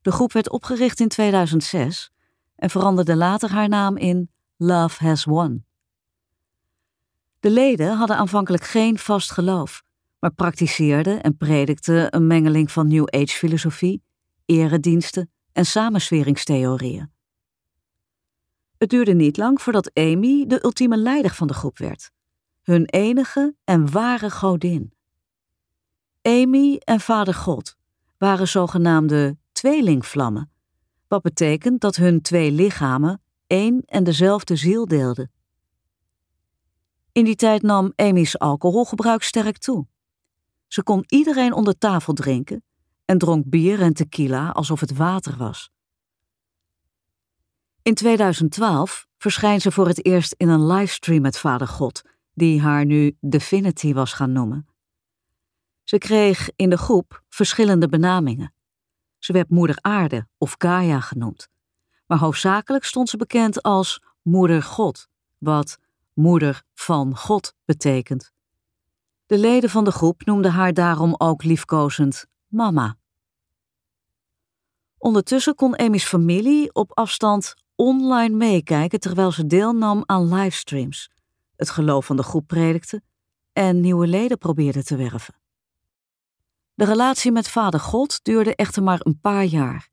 De 0.00 0.12
groep 0.12 0.32
werd 0.32 0.50
opgericht 0.50 1.00
in 1.00 1.08
2006 1.08 2.10
en 2.56 2.70
veranderde 2.70 3.16
later 3.16 3.50
haar 3.50 3.68
naam 3.68 3.96
in 3.96 4.30
Love 4.56 5.04
Has 5.04 5.24
Won. 5.24 5.64
De 7.40 7.50
leden 7.50 7.96
hadden 7.96 8.16
aanvankelijk 8.16 8.64
geen 8.64 8.98
vast 8.98 9.30
geloof, 9.30 9.82
maar 10.18 10.32
prakticeerden 10.32 11.22
en 11.22 11.36
predikten 11.36 12.16
een 12.16 12.26
mengeling 12.26 12.72
van 12.72 12.88
New 12.88 13.06
Age 13.08 13.36
filosofie, 13.36 14.02
erediensten 14.46 15.30
en 15.52 15.66
samensweringstheorieën. 15.66 17.12
Het 18.78 18.90
duurde 18.90 19.14
niet 19.14 19.36
lang 19.36 19.62
voordat 19.62 19.94
Amy 19.94 20.46
de 20.46 20.64
ultieme 20.64 20.96
leider 20.96 21.34
van 21.34 21.46
de 21.46 21.54
groep 21.54 21.78
werd, 21.78 22.10
hun 22.62 22.84
enige 22.84 23.54
en 23.64 23.90
ware 23.90 24.30
godin. 24.30 24.92
Amy 26.22 26.80
en 26.84 27.00
Vader 27.00 27.34
God 27.34 27.76
waren 28.18 28.48
zogenaamde 28.48 29.36
tweelingvlammen, 29.52 30.50
wat 31.08 31.22
betekent 31.22 31.80
dat 31.80 31.96
hun 31.96 32.22
twee 32.22 32.50
lichamen 32.50 33.22
één 33.46 33.82
en 33.84 34.04
dezelfde 34.04 34.56
ziel 34.56 34.86
deelden. 34.86 35.30
In 37.12 37.24
die 37.24 37.36
tijd 37.36 37.62
nam 37.62 37.92
Amy's 37.96 38.36
alcoholgebruik 38.36 39.22
sterk 39.22 39.58
toe. 39.58 39.86
Ze 40.66 40.82
kon 40.82 41.04
iedereen 41.06 41.52
onder 41.52 41.78
tafel 41.78 42.12
drinken 42.12 42.64
en 43.04 43.18
dronk 43.18 43.50
bier 43.50 43.80
en 43.80 43.94
tequila 43.94 44.50
alsof 44.50 44.80
het 44.80 44.96
water 44.96 45.36
was. 45.36 45.70
In 47.82 47.94
2012 47.94 49.06
verschijnt 49.18 49.62
ze 49.62 49.72
voor 49.72 49.86
het 49.86 50.04
eerst 50.06 50.32
in 50.32 50.48
een 50.48 50.66
livestream 50.66 51.22
met 51.22 51.38
Vader 51.38 51.68
God, 51.68 52.02
die 52.34 52.60
haar 52.60 52.84
nu 52.84 53.16
Divinity 53.20 53.92
was 53.92 54.12
gaan 54.12 54.32
noemen. 54.32 54.66
Ze 55.82 55.98
kreeg 55.98 56.50
in 56.56 56.70
de 56.70 56.78
groep 56.78 57.22
verschillende 57.28 57.88
benamingen. 57.88 58.54
Ze 59.18 59.32
werd 59.32 59.50
Moeder 59.50 59.78
Aarde 59.80 60.26
of 60.38 60.54
Gaia 60.58 61.00
genoemd, 61.00 61.48
maar 62.06 62.18
hoofdzakelijk 62.18 62.84
stond 62.84 63.08
ze 63.08 63.16
bekend 63.16 63.62
als 63.62 64.02
Moeder 64.22 64.62
God, 64.62 65.08
wat 65.38 65.78
Moeder 66.14 66.62
van 66.74 67.16
God 67.16 67.54
betekent. 67.64 68.32
De 69.26 69.38
leden 69.38 69.70
van 69.70 69.84
de 69.84 69.92
groep 69.92 70.24
noemden 70.24 70.52
haar 70.52 70.72
daarom 70.72 71.14
ook 71.18 71.44
liefkozend 71.44 72.26
Mama. 72.46 72.96
Ondertussen 74.98 75.54
kon 75.54 75.78
Amy's 75.78 76.04
familie 76.04 76.74
op 76.74 76.90
afstand 76.98 77.54
online 77.74 78.36
meekijken 78.36 79.00
terwijl 79.00 79.32
ze 79.32 79.46
deelnam 79.46 80.02
aan 80.06 80.34
livestreams, 80.34 81.10
het 81.62 81.70
geloof 81.70 82.06
van 82.06 82.16
de 82.16 82.22
groep 82.22 82.46
predikte 82.46 83.02
en 83.52 83.80
nieuwe 83.80 84.06
leden 84.06 84.38
probeerde 84.38 84.84
te 84.84 84.96
werven. 84.96 85.34
De 86.74 86.84
relatie 86.84 87.32
met 87.32 87.48
Vader 87.48 87.80
God 87.80 88.24
duurde 88.24 88.54
echter 88.54 88.82
maar 88.82 89.00
een 89.02 89.20
paar 89.20 89.44
jaar. 89.44 89.88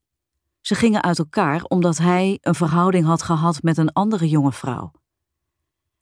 Ze 0.61 0.75
gingen 0.75 1.03
uit 1.03 1.19
elkaar 1.19 1.63
omdat 1.63 1.97
hij 1.97 2.37
een 2.41 2.55
verhouding 2.55 3.05
had 3.05 3.21
gehad 3.21 3.61
met 3.61 3.77
een 3.77 3.93
andere 3.93 4.29
jonge 4.29 4.51
vrouw. 4.51 4.91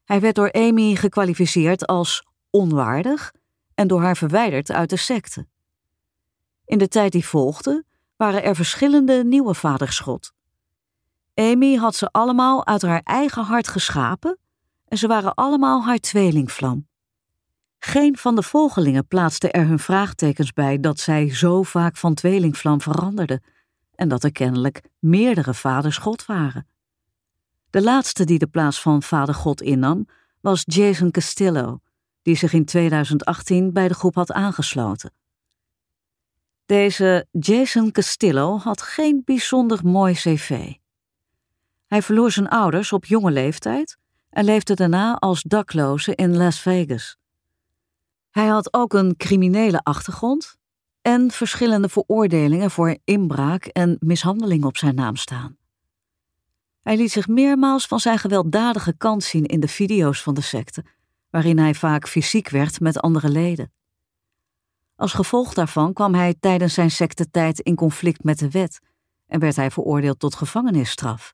Hij 0.03 0.19
werd 0.19 0.35
door 0.35 0.51
Amy 0.51 0.95
gekwalificeerd 0.95 1.85
als 1.87 2.25
onwaardig 2.49 3.33
en 3.73 3.87
door 3.87 4.01
haar 4.01 4.17
verwijderd 4.17 4.71
uit 4.71 4.89
de 4.89 4.97
secte. 4.97 5.47
In 6.65 6.77
de 6.77 6.87
tijd 6.87 7.11
die 7.11 7.25
volgde 7.25 7.85
waren 8.15 8.43
er 8.43 8.55
verschillende 8.55 9.23
nieuwe 9.23 9.53
vaderschot. 9.53 10.31
Amy 11.33 11.75
had 11.75 11.95
ze 11.95 12.09
allemaal 12.11 12.65
uit 12.65 12.81
haar 12.81 13.01
eigen 13.03 13.43
hart 13.43 13.67
geschapen 13.67 14.39
en 14.87 14.97
ze 14.97 15.07
waren 15.07 15.33
allemaal 15.33 15.83
haar 15.83 15.99
tweelingvlam. 15.99 16.87
Geen 17.79 18.17
van 18.17 18.35
de 18.35 18.43
volgelingen 18.43 19.07
plaatste 19.07 19.51
er 19.51 19.67
hun 19.67 19.79
vraagtekens 19.79 20.53
bij 20.53 20.79
dat 20.79 20.99
zij 20.99 21.35
zo 21.35 21.63
vaak 21.63 21.97
van 21.97 22.13
tweelingvlam 22.13 22.81
veranderde 22.81 23.41
en 23.95 24.07
dat 24.07 24.23
er 24.23 24.31
kennelijk 24.31 24.81
meerdere 24.99 25.53
vaders 25.53 25.97
God 25.97 26.25
waren. 26.25 26.67
De 27.69 27.83
laatste 27.83 28.25
die 28.25 28.39
de 28.39 28.47
plaats 28.47 28.81
van 28.81 29.03
vader 29.03 29.35
God 29.35 29.61
innam 29.61 30.07
was 30.41 30.63
Jason 30.65 31.11
Castillo, 31.11 31.79
die 32.21 32.35
zich 32.35 32.53
in 32.53 32.65
2018 32.65 33.73
bij 33.73 33.87
de 33.87 33.93
groep 33.93 34.15
had 34.15 34.31
aangesloten. 34.31 35.13
Deze 36.65 37.27
Jason 37.31 37.91
Castillo 37.91 38.57
had 38.57 38.81
geen 38.81 39.21
bijzonder 39.25 39.79
mooi 39.83 40.13
cv. 40.13 40.73
Hij 41.85 42.01
verloor 42.01 42.31
zijn 42.31 42.47
ouders 42.47 42.93
op 42.93 43.05
jonge 43.05 43.31
leeftijd 43.31 43.97
en 44.29 44.45
leefde 44.45 44.73
daarna 44.73 45.15
als 45.15 45.41
dakloze 45.41 46.15
in 46.15 46.37
Las 46.37 46.59
Vegas. 46.59 47.17
Hij 48.29 48.47
had 48.47 48.73
ook 48.73 48.93
een 48.93 49.15
criminele 49.17 49.79
achtergrond 49.83 50.57
en 51.01 51.31
verschillende 51.31 51.89
veroordelingen 51.89 52.71
voor 52.71 52.97
inbraak 53.03 53.65
en 53.65 53.97
mishandeling 53.99 54.63
op 54.63 54.77
zijn 54.77 54.95
naam 54.95 55.15
staan. 55.15 55.57
Hij 56.81 56.97
liet 56.97 57.11
zich 57.11 57.27
meermaals 57.27 57.85
van 57.85 57.99
zijn 57.99 58.17
gewelddadige 58.17 58.97
kant 58.97 59.23
zien 59.23 59.45
in 59.45 59.59
de 59.59 59.67
video's 59.67 60.21
van 60.23 60.33
de 60.33 60.41
secte, 60.41 60.85
waarin 61.29 61.59
hij 61.59 61.73
vaak 61.73 62.07
fysiek 62.07 62.49
werd 62.49 62.79
met 62.79 62.99
andere 62.99 63.29
leden. 63.29 63.71
Als 64.95 65.13
gevolg 65.13 65.53
daarvan 65.53 65.93
kwam 65.93 66.13
hij 66.13 66.35
tijdens 66.39 66.73
zijn 66.73 66.91
sectetijd 66.91 67.59
in 67.59 67.75
conflict 67.75 68.23
met 68.23 68.39
de 68.39 68.49
wet 68.49 68.79
en 69.27 69.39
werd 69.39 69.55
hij 69.55 69.71
veroordeeld 69.71 70.19
tot 70.19 70.35
gevangenisstraf. 70.35 71.33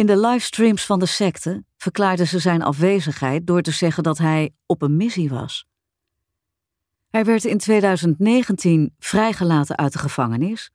In 0.00 0.06
de 0.06 0.20
livestreams 0.20 0.86
van 0.86 0.98
de 0.98 1.06
secte 1.06 1.64
verklaarde 1.76 2.26
ze 2.26 2.38
zijn 2.38 2.62
afwezigheid 2.62 3.46
door 3.46 3.62
te 3.62 3.70
zeggen 3.70 4.02
dat 4.02 4.18
hij 4.18 4.54
op 4.66 4.82
een 4.82 4.96
missie 4.96 5.28
was. 5.28 5.66
Hij 7.10 7.24
werd 7.24 7.44
in 7.44 7.58
2019 7.58 8.94
vrijgelaten 8.98 9.76
uit 9.76 9.92
de 9.92 9.98
gevangenis 9.98 10.70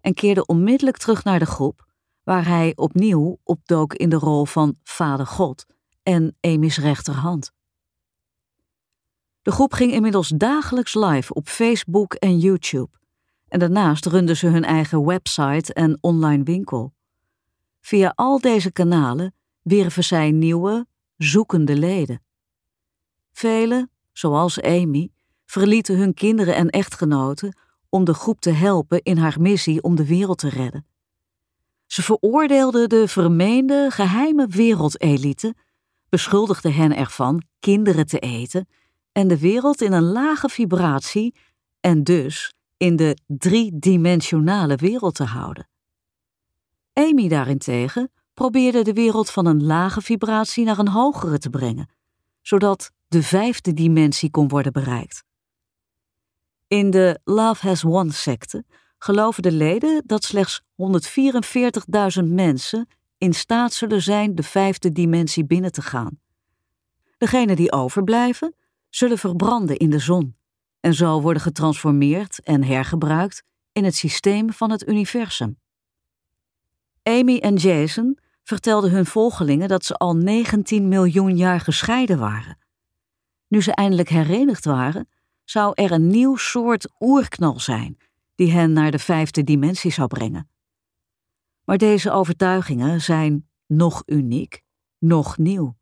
en 0.00 0.14
keerde 0.14 0.46
onmiddellijk 0.46 0.96
terug 0.96 1.24
naar 1.24 1.38
de 1.38 1.46
groep, 1.46 1.86
waar 2.22 2.46
hij 2.46 2.72
opnieuw 2.74 3.38
opdook 3.42 3.94
in 3.94 4.08
de 4.08 4.16
rol 4.16 4.44
van 4.44 4.76
Vader 4.82 5.26
God 5.26 5.66
en 6.02 6.36
Amy's 6.40 6.78
rechterhand. 6.78 7.52
De 9.42 9.50
groep 9.50 9.72
ging 9.72 9.92
inmiddels 9.92 10.28
dagelijks 10.28 10.94
live 10.94 11.34
op 11.34 11.48
Facebook 11.48 12.14
en 12.14 12.38
YouTube. 12.38 12.90
En 13.48 13.58
daarnaast 13.58 14.06
runden 14.06 14.36
ze 14.36 14.46
hun 14.46 14.64
eigen 14.64 15.04
website 15.04 15.72
en 15.72 15.98
online 16.00 16.42
winkel. 16.42 16.92
Via 17.80 18.12
al 18.14 18.40
deze 18.40 18.72
kanalen 18.72 19.34
wierven 19.62 20.04
zij 20.04 20.30
nieuwe, 20.30 20.86
zoekende 21.16 21.76
leden. 21.76 22.22
Velen, 23.32 23.90
zoals 24.12 24.60
Amy, 24.60 25.10
verlieten 25.46 25.98
hun 25.98 26.14
kinderen 26.14 26.54
en 26.54 26.70
echtgenoten 26.70 27.56
om 27.88 28.04
de 28.04 28.14
groep 28.14 28.40
te 28.40 28.50
helpen 28.50 29.02
in 29.02 29.16
haar 29.16 29.40
missie 29.40 29.82
om 29.82 29.96
de 29.96 30.06
wereld 30.06 30.38
te 30.38 30.48
redden. 30.48 30.86
Ze 31.86 32.02
veroordeelden 32.02 32.88
de 32.88 33.08
vermeende 33.08 33.86
geheime 33.90 34.46
wereldelite 34.46 35.54
beschuldigde 36.08 36.70
hen 36.70 36.96
ervan 36.96 37.42
kinderen 37.60 38.06
te 38.06 38.18
eten 38.18 38.68
en 39.12 39.28
de 39.28 39.38
wereld 39.38 39.80
in 39.80 39.92
een 39.92 40.12
lage 40.12 40.48
vibratie 40.48 41.34
en 41.80 42.04
dus 42.04 42.54
in 42.76 42.96
de 42.96 43.16
driedimensionale 43.26 44.76
wereld 44.76 45.14
te 45.14 45.24
houden. 45.24 45.68
Amy 46.92 47.28
daarentegen 47.28 48.10
probeerde 48.34 48.82
de 48.82 48.92
wereld 48.92 49.30
van 49.30 49.46
een 49.46 49.64
lage 49.64 50.00
vibratie 50.00 50.64
naar 50.64 50.78
een 50.78 50.88
hogere 50.88 51.38
te 51.38 51.50
brengen, 51.50 51.90
zodat 52.42 52.90
de 53.08 53.22
vijfde 53.22 53.72
dimensie 53.72 54.30
kon 54.30 54.48
worden 54.48 54.72
bereikt. 54.72 55.24
In 56.66 56.90
de 56.90 57.20
Love 57.24 57.66
Has 57.66 57.82
Won 57.82 58.10
secte 58.10 58.64
geloven 58.98 59.42
de 59.42 59.52
leden 59.52 60.02
dat 60.06 60.24
slechts 60.24 60.62
144.000 62.20 62.24
mensen 62.24 62.88
in 63.18 63.34
staat 63.34 63.72
zullen 63.72 64.02
zijn 64.02 64.34
de 64.34 64.42
vijfde 64.42 64.92
dimensie 64.92 65.44
binnen 65.44 65.72
te 65.72 65.82
gaan. 65.82 66.20
Degenen 67.18 67.56
die 67.56 67.72
overblijven, 67.72 68.54
zullen 68.88 69.18
verbranden 69.18 69.76
in 69.76 69.90
de 69.90 69.98
zon 69.98 70.36
en 70.80 70.94
zo 70.94 71.20
worden 71.20 71.42
getransformeerd 71.42 72.42
en 72.42 72.64
hergebruikt 72.64 73.42
in 73.72 73.84
het 73.84 73.94
systeem 73.94 74.52
van 74.52 74.70
het 74.70 74.88
universum. 74.88 75.59
Amy 77.10 77.38
en 77.38 77.54
Jason 77.54 78.18
vertelden 78.42 78.90
hun 78.90 79.06
volgelingen 79.06 79.68
dat 79.68 79.84
ze 79.84 79.94
al 79.94 80.16
19 80.16 80.88
miljoen 80.88 81.36
jaar 81.36 81.60
gescheiden 81.60 82.18
waren. 82.18 82.58
Nu 83.48 83.62
ze 83.62 83.74
eindelijk 83.74 84.08
herenigd 84.08 84.64
waren, 84.64 85.08
zou 85.44 85.72
er 85.74 85.90
een 85.90 86.06
nieuw 86.06 86.36
soort 86.36 86.90
oerknal 86.98 87.60
zijn 87.60 87.98
die 88.34 88.52
hen 88.52 88.72
naar 88.72 88.90
de 88.90 88.98
vijfde 88.98 89.44
dimensie 89.44 89.92
zou 89.92 90.08
brengen. 90.08 90.48
Maar 91.64 91.78
deze 91.78 92.10
overtuigingen 92.10 93.00
zijn 93.00 93.48
nog 93.66 94.02
uniek, 94.06 94.62
nog 94.98 95.38
nieuw. 95.38 95.76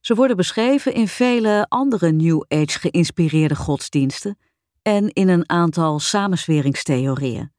Ze 0.00 0.14
worden 0.14 0.36
beschreven 0.36 0.94
in 0.94 1.08
vele 1.08 1.66
andere 1.68 2.12
New 2.12 2.44
Age 2.48 2.78
geïnspireerde 2.78 3.56
godsdiensten 3.56 4.38
en 4.82 5.08
in 5.08 5.28
een 5.28 5.48
aantal 5.48 5.98
samensweringstheorieën. 5.98 7.54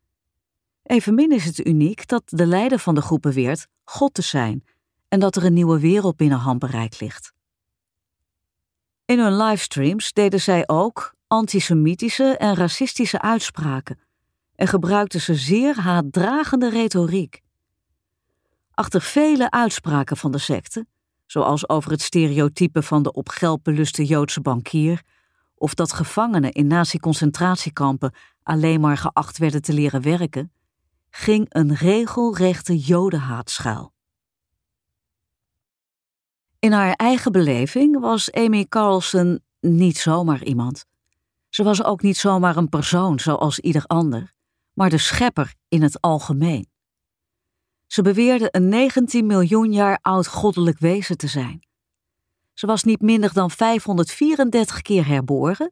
Evenmin 0.87 1.31
is 1.31 1.45
het 1.45 1.65
uniek 1.65 2.07
dat 2.07 2.23
de 2.25 2.45
leider 2.45 2.79
van 2.79 2.95
de 2.95 3.01
groep 3.01 3.21
beweert 3.21 3.67
God 3.83 4.13
te 4.13 4.21
zijn 4.21 4.63
en 5.07 5.19
dat 5.19 5.35
er 5.35 5.45
een 5.45 5.53
nieuwe 5.53 5.79
wereld 5.79 6.15
binnen 6.15 6.37
handbereik 6.37 6.99
ligt. 6.99 7.33
In 9.05 9.19
hun 9.19 9.37
livestreams 9.37 10.13
deden 10.13 10.41
zij 10.41 10.67
ook 10.67 11.13
antisemitische 11.27 12.37
en 12.37 12.55
racistische 12.55 13.21
uitspraken 13.21 13.99
en 14.55 14.67
gebruikten 14.67 15.21
ze 15.21 15.35
zeer 15.35 15.79
haatdragende 15.79 16.69
retoriek. 16.69 17.41
Achter 18.71 19.01
vele 19.01 19.51
uitspraken 19.51 20.17
van 20.17 20.31
de 20.31 20.37
secte, 20.37 20.87
zoals 21.25 21.69
over 21.69 21.91
het 21.91 22.01
stereotype 22.01 22.83
van 22.83 23.03
de 23.03 23.11
op 23.11 23.29
geld 23.29 23.63
beluste 23.63 24.05
Joodse 24.05 24.41
bankier, 24.41 25.01
of 25.55 25.73
dat 25.73 25.93
gevangenen 25.93 26.51
in 26.51 26.67
nazi-concentratiekampen 26.67 28.13
alleen 28.43 28.79
maar 28.79 28.97
geacht 28.97 29.37
werden 29.37 29.61
te 29.61 29.73
leren 29.73 30.01
werken, 30.01 30.51
ging 31.17 31.45
een 31.49 31.75
regelrechte 31.75 32.77
jodenhaat 32.77 33.49
schuil. 33.49 33.93
In 36.59 36.71
haar 36.71 36.93
eigen 36.93 37.31
beleving 37.31 37.99
was 37.99 38.31
Amy 38.31 38.65
Carlson 38.65 39.39
niet 39.59 39.97
zomaar 39.97 40.43
iemand. 40.43 40.85
Ze 41.49 41.63
was 41.63 41.83
ook 41.83 42.01
niet 42.01 42.17
zomaar 42.17 42.57
een 42.57 42.69
persoon 42.69 43.19
zoals 43.19 43.59
ieder 43.59 43.83
ander, 43.85 44.33
maar 44.73 44.89
de 44.89 44.97
schepper 44.97 45.53
in 45.67 45.81
het 45.81 46.01
algemeen. 46.01 46.69
Ze 47.87 48.01
beweerde 48.01 48.47
een 48.51 48.69
19 48.69 49.25
miljoen 49.25 49.71
jaar 49.71 49.99
oud 50.01 50.27
goddelijk 50.27 50.79
wezen 50.79 51.17
te 51.17 51.27
zijn. 51.27 51.67
Ze 52.53 52.65
was 52.65 52.83
niet 52.83 53.01
minder 53.01 53.33
dan 53.33 53.51
534 53.51 54.81
keer 54.81 55.07
herboren 55.07 55.71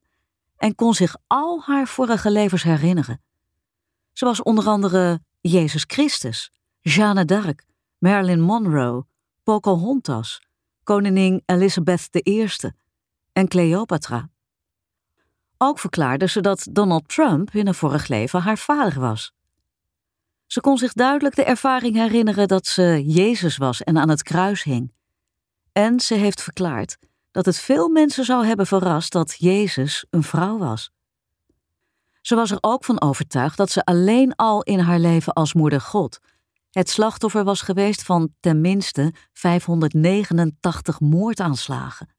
en 0.57 0.75
kon 0.75 0.93
zich 0.93 1.15
al 1.27 1.61
haar 1.61 1.87
vorige 1.87 2.31
levens 2.31 2.63
herinneren. 2.63 3.22
Ze 4.13 4.25
was 4.25 4.43
onder 4.43 4.67
andere 4.67 5.22
Jezus 5.48 5.84
Christus, 5.88 6.51
Jeanne 6.81 7.25
d'Arc, 7.25 7.64
Marilyn 7.98 8.42
Monroe, 8.42 9.05
Pocahontas, 9.44 10.42
koningin 10.84 11.42
Elizabeth 11.46 12.10
I 12.27 12.48
en 13.34 13.48
Cleopatra. 13.48 14.29
Ook 15.58 15.79
verklaarde 15.79 16.27
ze 16.27 16.42
dat 16.42 16.68
Donald 16.72 17.08
Trump 17.08 17.51
in 17.51 17.68
een 17.68 17.74
vorig 17.74 18.08
leven 18.08 18.42
haar 18.42 18.58
vader 18.58 19.00
was. 19.00 19.34
Ze 20.46 20.62
kon 20.62 20.77
zich 20.77 20.94
duidelijk 20.94 21.36
de 21.36 21.44
ervaring 21.44 21.96
herinneren 21.96 22.48
dat 22.48 22.68
ze 22.68 23.03
Jezus 23.05 23.58
was 23.58 23.84
en 23.84 23.98
aan 23.98 24.10
het 24.10 24.24
kruis 24.24 24.64
hing. 24.64 24.94
En 25.72 26.00
ze 26.00 26.14
heeft 26.14 26.42
verklaard 26.42 26.98
dat 27.31 27.46
het 27.46 27.60
veel 27.60 27.90
mensen 27.90 28.25
zou 28.25 28.46
hebben 28.46 28.68
verrast 28.68 29.12
dat 29.12 29.36
Jezus 29.38 30.05
een 30.10 30.24
vrouw 30.24 30.58
was. 30.58 30.95
Ze 32.25 32.35
was 32.35 32.51
er 32.51 32.57
ook 32.61 32.85
van 32.85 33.01
overtuigd 33.01 33.57
dat 33.57 33.70
ze 33.70 33.83
alleen 33.85 34.35
al 34.35 34.64
in 34.64 34.79
haar 34.79 35.00
leven 35.00 35.33
als 35.33 35.53
moeder 35.53 35.81
God 35.81 36.20
het 36.72 36.90
slachtoffer 36.90 37.44
was 37.44 37.61
geweest 37.61 38.03
van 38.03 38.33
ten 38.40 38.61
minste 38.61 39.14
589 39.33 41.00
moordaanslagen. 41.00 42.09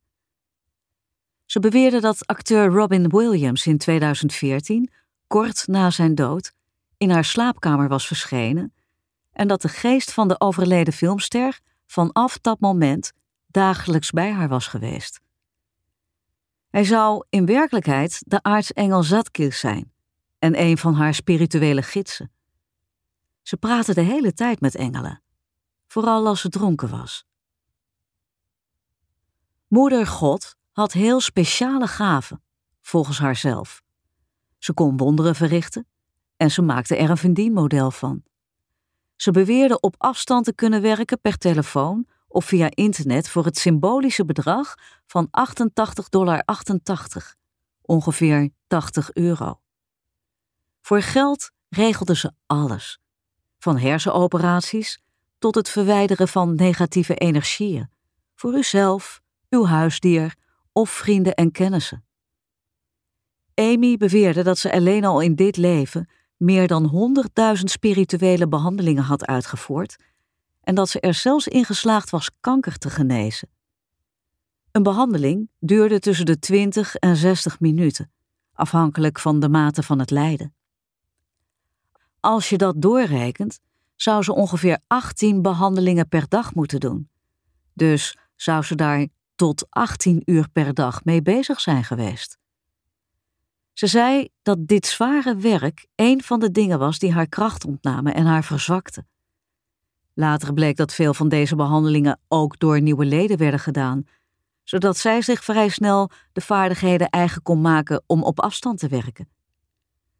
Ze 1.44 1.60
beweerde 1.60 2.00
dat 2.00 2.26
acteur 2.26 2.66
Robin 2.66 3.08
Williams 3.08 3.66
in 3.66 3.78
2014, 3.78 4.90
kort 5.26 5.66
na 5.66 5.90
zijn 5.90 6.14
dood, 6.14 6.52
in 6.96 7.10
haar 7.10 7.24
slaapkamer 7.24 7.88
was 7.88 8.06
verschenen 8.06 8.74
en 9.32 9.48
dat 9.48 9.62
de 9.62 9.68
geest 9.68 10.12
van 10.12 10.28
de 10.28 10.40
overleden 10.40 10.92
filmster 10.92 11.60
vanaf 11.86 12.38
dat 12.38 12.60
moment 12.60 13.12
dagelijks 13.46 14.10
bij 14.10 14.32
haar 14.32 14.48
was 14.48 14.66
geweest. 14.66 15.20
Hij 16.68 16.84
zou 16.84 17.24
in 17.28 17.46
werkelijkheid 17.46 18.22
de 18.26 18.42
aartsengel 18.42 19.02
Zadkiel 19.02 19.52
zijn 19.52 19.94
en 20.38 20.60
een 20.60 20.78
van 20.78 20.94
haar 20.94 21.14
spirituele 21.14 21.82
gidsen. 21.82 22.30
Ze 23.42 23.56
praatte 23.56 23.94
de 23.94 24.00
hele 24.00 24.32
tijd 24.32 24.60
met 24.60 24.74
engelen, 24.74 25.22
vooral 25.86 26.26
als 26.26 26.40
ze 26.40 26.48
dronken 26.48 26.90
was. 26.90 27.26
Moeder 29.66 30.06
God 30.06 30.56
had 30.72 30.92
heel 30.92 31.20
speciale 31.20 31.86
gaven, 31.86 32.42
volgens 32.80 33.18
haarzelf. 33.18 33.82
Ze 34.58 34.72
kon 34.72 34.96
wonderen 34.96 35.34
verrichten 35.34 35.86
en 36.36 36.50
ze 36.50 36.62
maakte 36.62 36.96
er 36.96 37.10
een 37.10 37.16
verdienmodel 37.16 37.90
van. 37.90 38.22
Ze 39.16 39.30
beweerde 39.30 39.80
op 39.80 39.94
afstand 39.98 40.44
te 40.44 40.54
kunnen 40.54 40.82
werken 40.82 41.20
per 41.20 41.38
telefoon 41.38 42.06
of 42.28 42.44
via 42.44 42.70
internet 42.70 43.28
voor 43.28 43.44
het 43.44 43.58
symbolische 43.58 44.24
bedrag 44.24 44.74
van 45.06 45.28
88,88 45.30 46.08
dollar, 46.08 46.42
ongeveer 47.82 48.50
80 48.66 49.12
euro. 49.12 49.60
Voor 50.86 51.02
geld 51.02 51.50
regelde 51.68 52.16
ze 52.16 52.32
alles, 52.46 52.98
van 53.58 53.78
hersenoperaties 53.78 55.02
tot 55.38 55.54
het 55.54 55.68
verwijderen 55.68 56.28
van 56.28 56.54
negatieve 56.54 57.14
energieën, 57.14 57.90
voor 58.34 58.54
uzelf, 58.54 59.20
uw 59.50 59.66
huisdier 59.66 60.34
of 60.72 60.90
vrienden 60.90 61.34
en 61.34 61.50
kennissen. 61.50 62.04
Amy 63.54 63.96
beweerde 63.96 64.42
dat 64.42 64.58
ze 64.58 64.72
alleen 64.72 65.04
al 65.04 65.20
in 65.20 65.34
dit 65.34 65.56
leven 65.56 66.10
meer 66.36 66.66
dan 66.66 67.14
100.000 67.58 67.62
spirituele 67.62 68.48
behandelingen 68.48 69.04
had 69.04 69.26
uitgevoerd 69.26 69.96
en 70.60 70.74
dat 70.74 70.88
ze 70.88 71.00
er 71.00 71.14
zelfs 71.14 71.48
in 71.48 71.64
geslaagd 71.64 72.10
was 72.10 72.30
kanker 72.40 72.78
te 72.78 72.90
genezen. 72.90 73.48
Een 74.70 74.82
behandeling 74.82 75.50
duurde 75.58 75.98
tussen 75.98 76.26
de 76.26 76.38
20 76.38 76.94
en 76.94 77.16
60 77.16 77.60
minuten, 77.60 78.12
afhankelijk 78.52 79.18
van 79.18 79.40
de 79.40 79.48
mate 79.48 79.82
van 79.82 79.98
het 79.98 80.10
lijden. 80.10 80.55
Als 82.26 82.48
je 82.48 82.56
dat 82.56 82.82
doorrekent, 82.82 83.60
zou 83.96 84.22
ze 84.22 84.34
ongeveer 84.34 84.78
18 84.86 85.42
behandelingen 85.42 86.08
per 86.08 86.28
dag 86.28 86.54
moeten 86.54 86.80
doen. 86.80 87.08
Dus 87.72 88.16
zou 88.36 88.62
ze 88.62 88.74
daar 88.74 89.06
tot 89.36 89.66
18 89.70 90.22
uur 90.24 90.48
per 90.52 90.74
dag 90.74 91.04
mee 91.04 91.22
bezig 91.22 91.60
zijn 91.60 91.84
geweest. 91.84 92.38
Ze 93.72 93.86
zei 93.86 94.28
dat 94.42 94.66
dit 94.66 94.86
zware 94.86 95.36
werk 95.36 95.86
een 95.94 96.22
van 96.22 96.40
de 96.40 96.50
dingen 96.50 96.78
was 96.78 96.98
die 96.98 97.12
haar 97.12 97.28
kracht 97.28 97.64
ontnamen 97.64 98.14
en 98.14 98.24
haar 98.24 98.44
verzwakten. 98.44 99.08
Later 100.14 100.52
bleek 100.52 100.76
dat 100.76 100.94
veel 100.94 101.14
van 101.14 101.28
deze 101.28 101.56
behandelingen 101.56 102.20
ook 102.28 102.58
door 102.58 102.80
nieuwe 102.80 103.04
leden 103.04 103.38
werden 103.38 103.60
gedaan, 103.60 104.06
zodat 104.64 104.96
zij 104.96 105.22
zich 105.22 105.44
vrij 105.44 105.68
snel 105.68 106.10
de 106.32 106.40
vaardigheden 106.40 107.08
eigen 107.08 107.42
kon 107.42 107.60
maken 107.60 108.02
om 108.06 108.22
op 108.22 108.40
afstand 108.40 108.78
te 108.78 108.88
werken. 108.88 109.28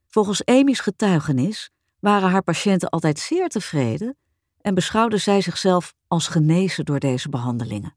Volgens 0.06 0.44
Amy's 0.44 0.80
getuigenis 0.80 1.70
waren 2.06 2.30
haar 2.30 2.42
patiënten 2.42 2.88
altijd 2.88 3.18
zeer 3.18 3.48
tevreden 3.48 4.16
en 4.60 4.74
beschouwde 4.74 5.16
zij 5.16 5.40
zichzelf 5.40 5.94
als 6.06 6.28
genezen 6.28 6.84
door 6.84 6.98
deze 6.98 7.28
behandelingen. 7.28 7.96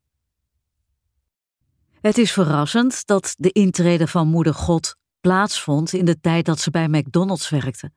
Het 2.01 2.17
is 2.17 2.31
verrassend 2.31 3.05
dat 3.05 3.33
de 3.37 3.51
intrede 3.51 4.07
van 4.07 4.27
Moeder 4.27 4.53
God 4.53 4.95
plaatsvond 5.21 5.93
in 5.93 6.05
de 6.05 6.19
tijd 6.19 6.45
dat 6.45 6.59
ze 6.59 6.71
bij 6.71 6.87
McDonald's 6.87 7.49
werkte. 7.49 7.91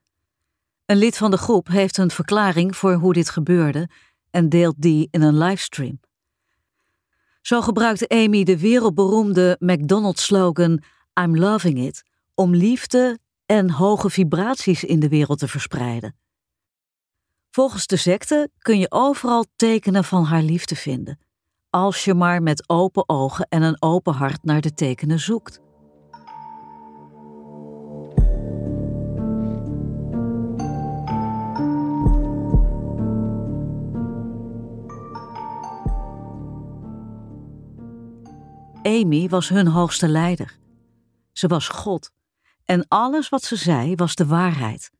Een 0.87 0.96
lid 0.96 1.16
van 1.16 1.31
de 1.31 1.37
groep 1.37 1.68
heeft 1.68 1.96
een 1.96 2.11
verklaring 2.11 2.77
voor 2.77 2.94
hoe 2.94 3.12
dit 3.12 3.31
gebeurde 3.31 3.88
en 4.31 4.48
deelt 4.48 4.77
die 4.79 5.09
in 5.11 5.22
een 5.22 5.38
livestream. 5.38 6.01
Zo 7.42 7.61
gebruikte 7.61 8.09
Amy 8.09 8.44
de 8.44 8.59
wereldberoemde 8.59 9.57
McDonald's-slogan 9.59 10.83
I'm 11.20 11.38
loving 11.38 11.79
it 11.79 12.03
om 12.35 12.55
liefde 12.55 13.18
en 13.46 13.70
hoge 13.70 14.11
vibraties 14.11 14.85
in 14.85 15.00
de 15.00 15.09
wereld 15.09 15.38
te 15.38 15.48
verspreiden. 15.48 16.16
Volgens 17.50 17.87
de 17.87 17.96
secte 17.96 18.50
kun 18.59 18.78
je 18.78 18.90
overal 18.90 19.44
tekenen 19.57 20.05
van 20.05 20.24
haar 20.24 20.42
liefde 20.42 20.76
vinden, 20.76 21.18
als 21.70 22.05
je 22.05 22.14
maar 22.14 22.42
met 22.42 22.68
open 22.68 23.09
ogen 23.09 23.46
en 23.48 23.62
een 23.62 23.83
open 23.83 24.14
hart 24.14 24.44
naar 24.44 24.61
de 24.61 24.74
tekenen 24.74 25.20
zoekt. 25.20 25.61
Amy 38.83 39.28
was 39.28 39.48
hun 39.48 39.66
hoogste 39.66 40.09
leider. 40.09 40.59
Ze 41.33 41.46
was 41.46 41.68
God 41.68 42.11
en 42.64 42.88
alles 42.88 43.29
wat 43.29 43.42
ze 43.42 43.57
zei 43.57 43.94
was 43.94 44.14
de 44.14 44.27
waarheid. 44.27 44.90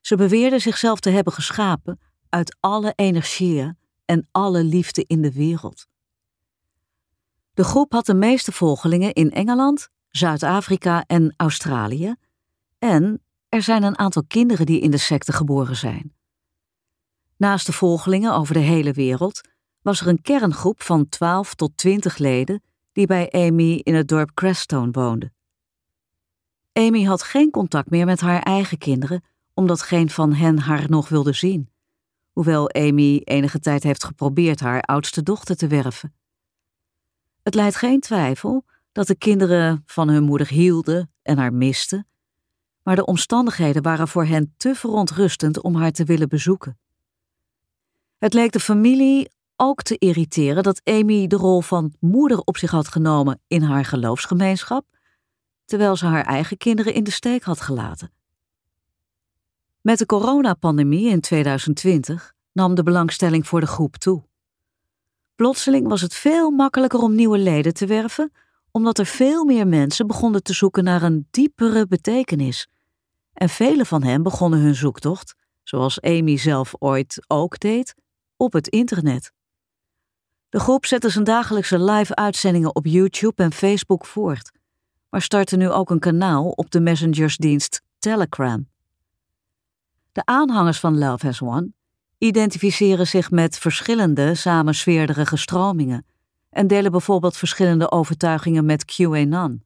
Ze 0.00 0.16
beweerde 0.16 0.58
zichzelf 0.58 1.00
te 1.00 1.10
hebben 1.10 1.32
geschapen 1.32 2.00
uit 2.28 2.56
alle 2.60 2.92
energieën 2.96 3.78
en 4.04 4.28
alle 4.30 4.64
liefde 4.64 5.04
in 5.06 5.22
de 5.22 5.32
wereld. 5.32 5.86
De 7.54 7.64
groep 7.64 7.92
had 7.92 8.06
de 8.06 8.14
meeste 8.14 8.52
volgelingen 8.52 9.12
in 9.12 9.30
Engeland, 9.30 9.88
Zuid-Afrika 10.08 11.04
en 11.06 11.34
Australië, 11.36 12.14
en 12.78 13.22
er 13.48 13.62
zijn 13.62 13.82
een 13.82 13.98
aantal 13.98 14.24
kinderen 14.28 14.66
die 14.66 14.80
in 14.80 14.90
de 14.90 14.96
secte 14.96 15.32
geboren 15.32 15.76
zijn. 15.76 16.14
Naast 17.36 17.66
de 17.66 17.72
volgelingen 17.72 18.34
over 18.34 18.54
de 18.54 18.60
hele 18.60 18.92
wereld 18.92 19.40
was 19.82 20.00
er 20.00 20.06
een 20.06 20.22
kerngroep 20.22 20.82
van 20.82 21.08
12 21.08 21.54
tot 21.54 21.76
20 21.76 22.18
leden 22.18 22.62
die 22.92 23.06
bij 23.06 23.30
Amy 23.30 23.80
in 23.82 23.94
het 23.94 24.08
dorp 24.08 24.34
Crestone 24.34 24.90
woonde. 24.90 25.32
Amy 26.78 27.04
had 27.04 27.22
geen 27.22 27.50
contact 27.50 27.90
meer 27.90 28.06
met 28.06 28.20
haar 28.20 28.42
eigen 28.42 28.78
kinderen, 28.78 29.24
omdat 29.54 29.82
geen 29.82 30.10
van 30.10 30.32
hen 30.32 30.58
haar 30.58 30.84
nog 30.88 31.08
wilde 31.08 31.32
zien, 31.32 31.70
hoewel 32.32 32.70
Amy 32.72 33.20
enige 33.24 33.58
tijd 33.58 33.82
heeft 33.82 34.04
geprobeerd 34.04 34.60
haar 34.60 34.80
oudste 34.80 35.22
dochter 35.22 35.56
te 35.56 35.66
werven. 35.66 36.14
Het 37.42 37.54
leidt 37.54 37.76
geen 37.76 38.00
twijfel 38.00 38.64
dat 38.92 39.06
de 39.06 39.14
kinderen 39.14 39.82
van 39.86 40.08
hun 40.08 40.22
moeder 40.22 40.48
hielden 40.48 41.12
en 41.22 41.38
haar 41.38 41.52
misten, 41.52 42.06
maar 42.82 42.96
de 42.96 43.06
omstandigheden 43.06 43.82
waren 43.82 44.08
voor 44.08 44.24
hen 44.24 44.54
te 44.56 44.74
verontrustend 44.74 45.62
om 45.62 45.74
haar 45.74 45.92
te 45.92 46.04
willen 46.04 46.28
bezoeken. 46.28 46.78
Het 48.18 48.34
leek 48.34 48.52
de 48.52 48.60
familie 48.60 49.30
ook 49.56 49.82
te 49.82 49.98
irriteren 49.98 50.62
dat 50.62 50.80
Amy 50.84 51.26
de 51.26 51.36
rol 51.36 51.60
van 51.60 51.94
moeder 52.00 52.38
op 52.38 52.56
zich 52.56 52.70
had 52.70 52.88
genomen 52.88 53.40
in 53.46 53.62
haar 53.62 53.84
geloofsgemeenschap, 53.84 54.84
terwijl 55.68 55.96
ze 55.96 56.06
haar 56.06 56.24
eigen 56.24 56.56
kinderen 56.56 56.94
in 56.94 57.04
de 57.04 57.10
steek 57.10 57.42
had 57.42 57.60
gelaten. 57.60 58.12
Met 59.80 59.98
de 59.98 60.06
coronapandemie 60.06 61.08
in 61.08 61.20
2020 61.20 62.34
nam 62.52 62.74
de 62.74 62.82
belangstelling 62.82 63.46
voor 63.46 63.60
de 63.60 63.66
groep 63.66 63.96
toe. 63.96 64.22
Plotseling 65.34 65.88
was 65.88 66.00
het 66.00 66.14
veel 66.14 66.50
makkelijker 66.50 67.00
om 67.00 67.14
nieuwe 67.14 67.38
leden 67.38 67.74
te 67.74 67.86
werven, 67.86 68.32
omdat 68.70 68.98
er 68.98 69.06
veel 69.06 69.44
meer 69.44 69.66
mensen 69.66 70.06
begonnen 70.06 70.42
te 70.42 70.52
zoeken 70.52 70.84
naar 70.84 71.02
een 71.02 71.26
diepere 71.30 71.86
betekenis. 71.86 72.68
En 73.32 73.48
vele 73.48 73.84
van 73.84 74.02
hen 74.02 74.22
begonnen 74.22 74.60
hun 74.60 74.74
zoektocht, 74.74 75.34
zoals 75.62 76.00
Amy 76.00 76.36
zelf 76.36 76.74
ooit 76.78 77.24
ook 77.26 77.58
deed, 77.58 77.94
op 78.36 78.52
het 78.52 78.68
internet. 78.68 79.32
De 80.48 80.60
groep 80.60 80.86
zette 80.86 81.08
zijn 81.08 81.24
dagelijkse 81.24 81.82
live-uitzendingen 81.82 82.74
op 82.74 82.86
YouTube 82.86 83.42
en 83.42 83.52
Facebook 83.52 84.06
voort, 84.06 84.50
maar 85.10 85.22
startte 85.22 85.56
nu 85.56 85.70
ook 85.70 85.90
een 85.90 85.98
kanaal 85.98 86.48
op 86.48 86.70
de 86.70 86.80
messengersdienst 86.80 87.82
Telegram. 87.98 88.68
De 90.12 90.22
aanhangers 90.24 90.80
van 90.80 90.98
Love 90.98 91.26
Has 91.26 91.42
One 91.42 91.72
identificeren 92.18 93.06
zich 93.06 93.30
met 93.30 93.58
verschillende 93.58 94.34
samensweerderige 94.34 95.36
stromingen 95.36 96.06
en 96.50 96.66
delen 96.66 96.90
bijvoorbeeld 96.90 97.36
verschillende 97.36 97.90
overtuigingen 97.90 98.64
met 98.64 98.84
QAnon. 98.84 99.62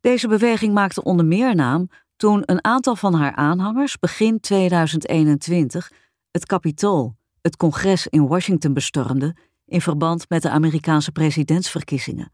Deze 0.00 0.28
beweging 0.28 0.74
maakte 0.74 1.02
onder 1.02 1.26
meer 1.26 1.54
naam 1.54 1.88
toen 2.16 2.42
een 2.44 2.64
aantal 2.64 2.96
van 2.96 3.14
haar 3.14 3.34
aanhangers 3.34 3.98
begin 3.98 4.40
2021 4.40 5.90
het 6.30 6.46
Capitool, 6.46 7.16
het 7.42 7.56
congres 7.56 8.06
in 8.06 8.26
Washington, 8.26 8.72
bestormde 8.72 9.36
in 9.66 9.80
verband 9.80 10.28
met 10.28 10.42
de 10.42 10.50
Amerikaanse 10.50 11.12
presidentsverkiezingen. 11.12 12.32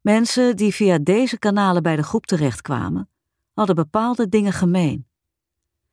Mensen 0.00 0.56
die 0.56 0.74
via 0.74 0.98
deze 0.98 1.38
kanalen 1.38 1.82
bij 1.82 1.96
de 1.96 2.02
groep 2.02 2.26
terechtkwamen, 2.26 3.08
hadden 3.52 3.76
bepaalde 3.76 4.28
dingen 4.28 4.52
gemeen. 4.52 5.06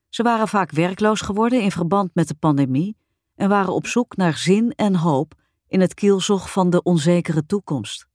Ze 0.10 0.24
waren 0.24 0.48
vaak 0.48 0.72
werkloos 0.72 1.22
geworden 1.22 1.62
in 1.62 1.72
verband 1.72 2.10
met 2.14 2.28
de 2.28 2.36
pandemie 2.36 2.98
en 3.36 3.50
waren 3.50 3.74
op 3.74 3.88
zoek 3.88 4.16
naar 4.16 4.38
zin 4.38 4.72
en 4.72 4.96
hoop 4.96 5.34
in 5.68 5.82
het 5.82 5.94
kielzog 5.94 6.52
van 6.52 6.70
de 6.70 6.84
onzekere 6.84 7.46
toekomst. 7.46 8.08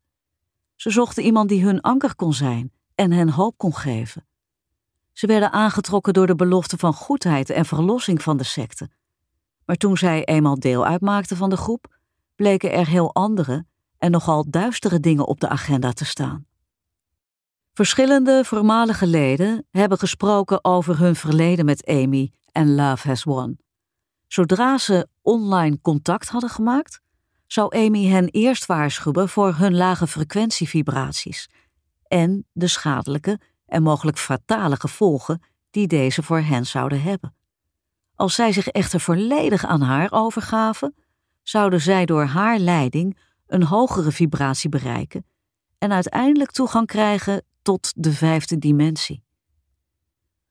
Ze 0.76 0.90
zochten 0.90 1.22
iemand 1.22 1.48
die 1.48 1.64
hun 1.64 1.81
anker 1.81 2.14
kon 2.14 2.33
zijn 2.33 2.72
en 2.94 3.12
hen 3.12 3.29
hoop 3.29 3.59
kon 3.59 3.74
geven. 3.74 4.26
Ze 5.12 5.26
werden 5.26 5.53
aangetrokken 5.53 6.12
door 6.12 6.26
de 6.26 6.35
belofte 6.35 6.76
van 6.79 6.94
goedheid 6.94 7.50
en 7.50 7.64
verlossing 7.64 8.22
van 8.22 8.37
de 8.37 8.44
secte 8.44 8.90
maar 9.70 9.79
toen 9.79 9.96
zij 9.96 10.24
eenmaal 10.24 10.59
deel 10.59 10.87
uitmaakte 10.87 11.37
van 11.37 11.50
de 11.50 11.57
groep, 11.57 11.98
bleken 12.35 12.72
er 12.72 12.87
heel 12.87 13.14
andere 13.14 13.66
en 14.00 14.10
nogal 14.10 14.50
duistere 14.50 15.00
dingen 15.00 15.26
op 15.26 15.40
de 15.40 15.48
agenda 15.48 15.92
te 15.92 16.04
staan. 16.04 16.46
Verschillende 17.72 18.44
voormalige 18.44 19.06
leden 19.06 19.66
hebben 19.70 19.98
gesproken 19.98 20.64
over 20.64 20.98
hun 20.98 21.16
verleden 21.16 21.64
met 21.64 21.86
Amy 21.86 22.32
en 22.52 22.74
Love 22.74 23.08
Has 23.08 23.24
Won. 23.24 23.58
Zodra 24.26 24.78
ze 24.78 25.08
online 25.22 25.80
contact 25.80 26.28
hadden 26.28 26.50
gemaakt, 26.50 27.00
zou 27.46 27.76
Amy 27.76 28.06
hen 28.06 28.28
eerst 28.28 28.66
waarschuwen 28.66 29.28
voor 29.28 29.54
hun 29.54 29.76
lage 29.76 30.06
frequentievibraties 30.06 31.48
en 32.06 32.46
de 32.52 32.66
schadelijke 32.66 33.40
en 33.66 33.82
mogelijk 33.82 34.18
fatale 34.18 34.76
gevolgen 34.76 35.42
die 35.70 35.86
deze 35.86 36.22
voor 36.22 36.40
hen 36.40 36.66
zouden 36.66 37.02
hebben. 37.02 37.34
Als 38.14 38.34
zij 38.34 38.52
zich 38.52 38.68
echter 38.68 39.00
volledig 39.00 39.64
aan 39.64 39.80
haar 39.80 40.12
overgaven, 40.12 40.94
zouden 41.42 41.80
zij 41.80 42.04
door 42.04 42.24
haar 42.24 42.58
leiding 42.58 43.18
een 43.50 43.62
hogere 43.62 44.12
vibratie 44.12 44.68
bereiken 44.68 45.26
en 45.78 45.92
uiteindelijk 45.92 46.50
toegang 46.50 46.86
krijgen 46.86 47.42
tot 47.62 47.92
de 47.96 48.12
vijfde 48.12 48.58
dimensie. 48.58 49.22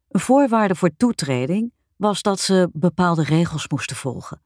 Een 0.10 0.20
voorwaarde 0.20 0.76
voor 0.76 0.96
toetreding 0.98 1.72
was 1.96 2.22
dat 2.22 2.40
ze 2.40 2.70
bepaalde 2.74 3.24
regels 3.24 3.68
moesten 3.68 3.96
volgen. 3.96 4.42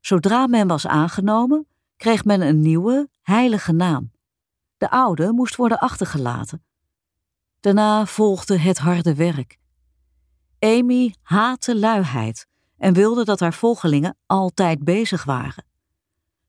Zodra 0.00 0.46
men 0.46 0.68
was 0.68 0.86
aangenomen, 0.86 1.66
kreeg 1.96 2.24
men 2.24 2.40
een 2.40 2.60
nieuwe, 2.60 3.08
heilige 3.22 3.72
naam. 3.72 4.12
De 4.76 4.90
oude 4.90 5.32
moest 5.32 5.56
worden 5.56 5.78
achtergelaten. 5.78 6.64
Daarna 7.60 8.06
volgde 8.06 8.58
het 8.58 8.78
harde 8.78 9.14
werk. 9.14 9.58
Amy 10.58 11.14
haatte 11.22 11.78
luiheid 11.78 12.46
en 12.78 12.94
wilde 12.94 13.24
dat 13.24 13.40
haar 13.40 13.54
volgelingen 13.54 14.16
altijd 14.26 14.84
bezig 14.84 15.24
waren. 15.24 15.64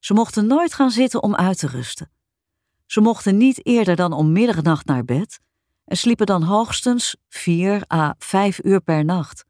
Ze 0.01 0.13
mochten 0.13 0.47
nooit 0.47 0.73
gaan 0.73 0.91
zitten 0.91 1.23
om 1.23 1.35
uit 1.35 1.57
te 1.57 1.67
rusten. 1.67 2.11
Ze 2.85 3.01
mochten 3.01 3.37
niet 3.37 3.65
eerder 3.65 3.95
dan 3.95 4.13
om 4.13 4.31
middernacht 4.31 4.85
naar 4.85 5.05
bed 5.05 5.39
en 5.85 5.97
sliepen 5.97 6.25
dan 6.25 6.43
hoogstens 6.43 7.15
vier 7.29 7.83
à 7.93 8.15
vijf 8.17 8.63
uur 8.63 8.81
per 8.81 9.05
nacht. 9.05 9.45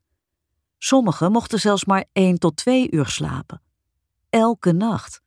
Sommigen 0.77 1.31
mochten 1.31 1.59
zelfs 1.59 1.85
maar 1.85 2.05
één 2.13 2.37
tot 2.37 2.55
twee 2.55 2.91
uur 2.91 3.05
slapen. 3.05 3.61
Elke 4.29 4.71
nacht, 4.71 5.21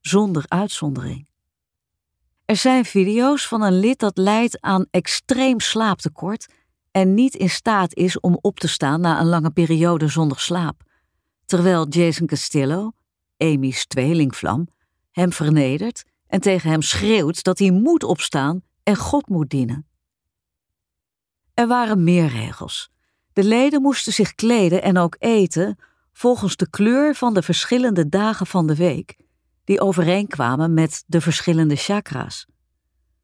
zonder 0.00 0.44
uitzondering. 0.48 1.28
Er 2.44 2.56
zijn 2.56 2.84
video's 2.84 3.46
van 3.48 3.62
een 3.62 3.78
lid 3.78 3.98
dat 3.98 4.16
lijdt 4.16 4.60
aan 4.60 4.86
extreem 4.90 5.60
slaaptekort 5.60 6.52
en 6.90 7.14
niet 7.14 7.34
in 7.34 7.50
staat 7.50 7.94
is 7.94 8.20
om 8.20 8.38
op 8.40 8.58
te 8.58 8.68
staan 8.68 9.00
na 9.00 9.20
een 9.20 9.26
lange 9.26 9.50
periode 9.50 10.08
zonder 10.08 10.40
slaap, 10.40 10.82
terwijl 11.44 11.88
Jason 11.88 12.26
Castillo, 12.26 12.92
Amy's 13.36 13.86
tweelingvlam, 13.86 14.68
hem 15.10 15.32
vernedert 15.32 16.04
en 16.26 16.40
tegen 16.40 16.70
hem 16.70 16.82
schreeuwt 16.82 17.42
dat 17.42 17.58
hij 17.58 17.70
moet 17.70 18.04
opstaan 18.04 18.62
en 18.82 18.96
God 18.96 19.28
moet 19.28 19.50
dienen. 19.50 19.86
Er 21.54 21.66
waren 21.66 22.04
meer 22.04 22.28
regels. 22.28 22.90
De 23.32 23.44
leden 23.44 23.82
moesten 23.82 24.12
zich 24.12 24.34
kleden 24.34 24.82
en 24.82 24.98
ook 24.98 25.16
eten 25.18 25.78
volgens 26.12 26.56
de 26.56 26.70
kleur 26.70 27.14
van 27.14 27.34
de 27.34 27.42
verschillende 27.42 28.08
dagen 28.08 28.46
van 28.46 28.66
de 28.66 28.76
week, 28.76 29.16
die 29.64 29.80
overeenkwamen 29.80 30.74
met 30.74 31.04
de 31.06 31.20
verschillende 31.20 31.76
chakra's. 31.76 32.46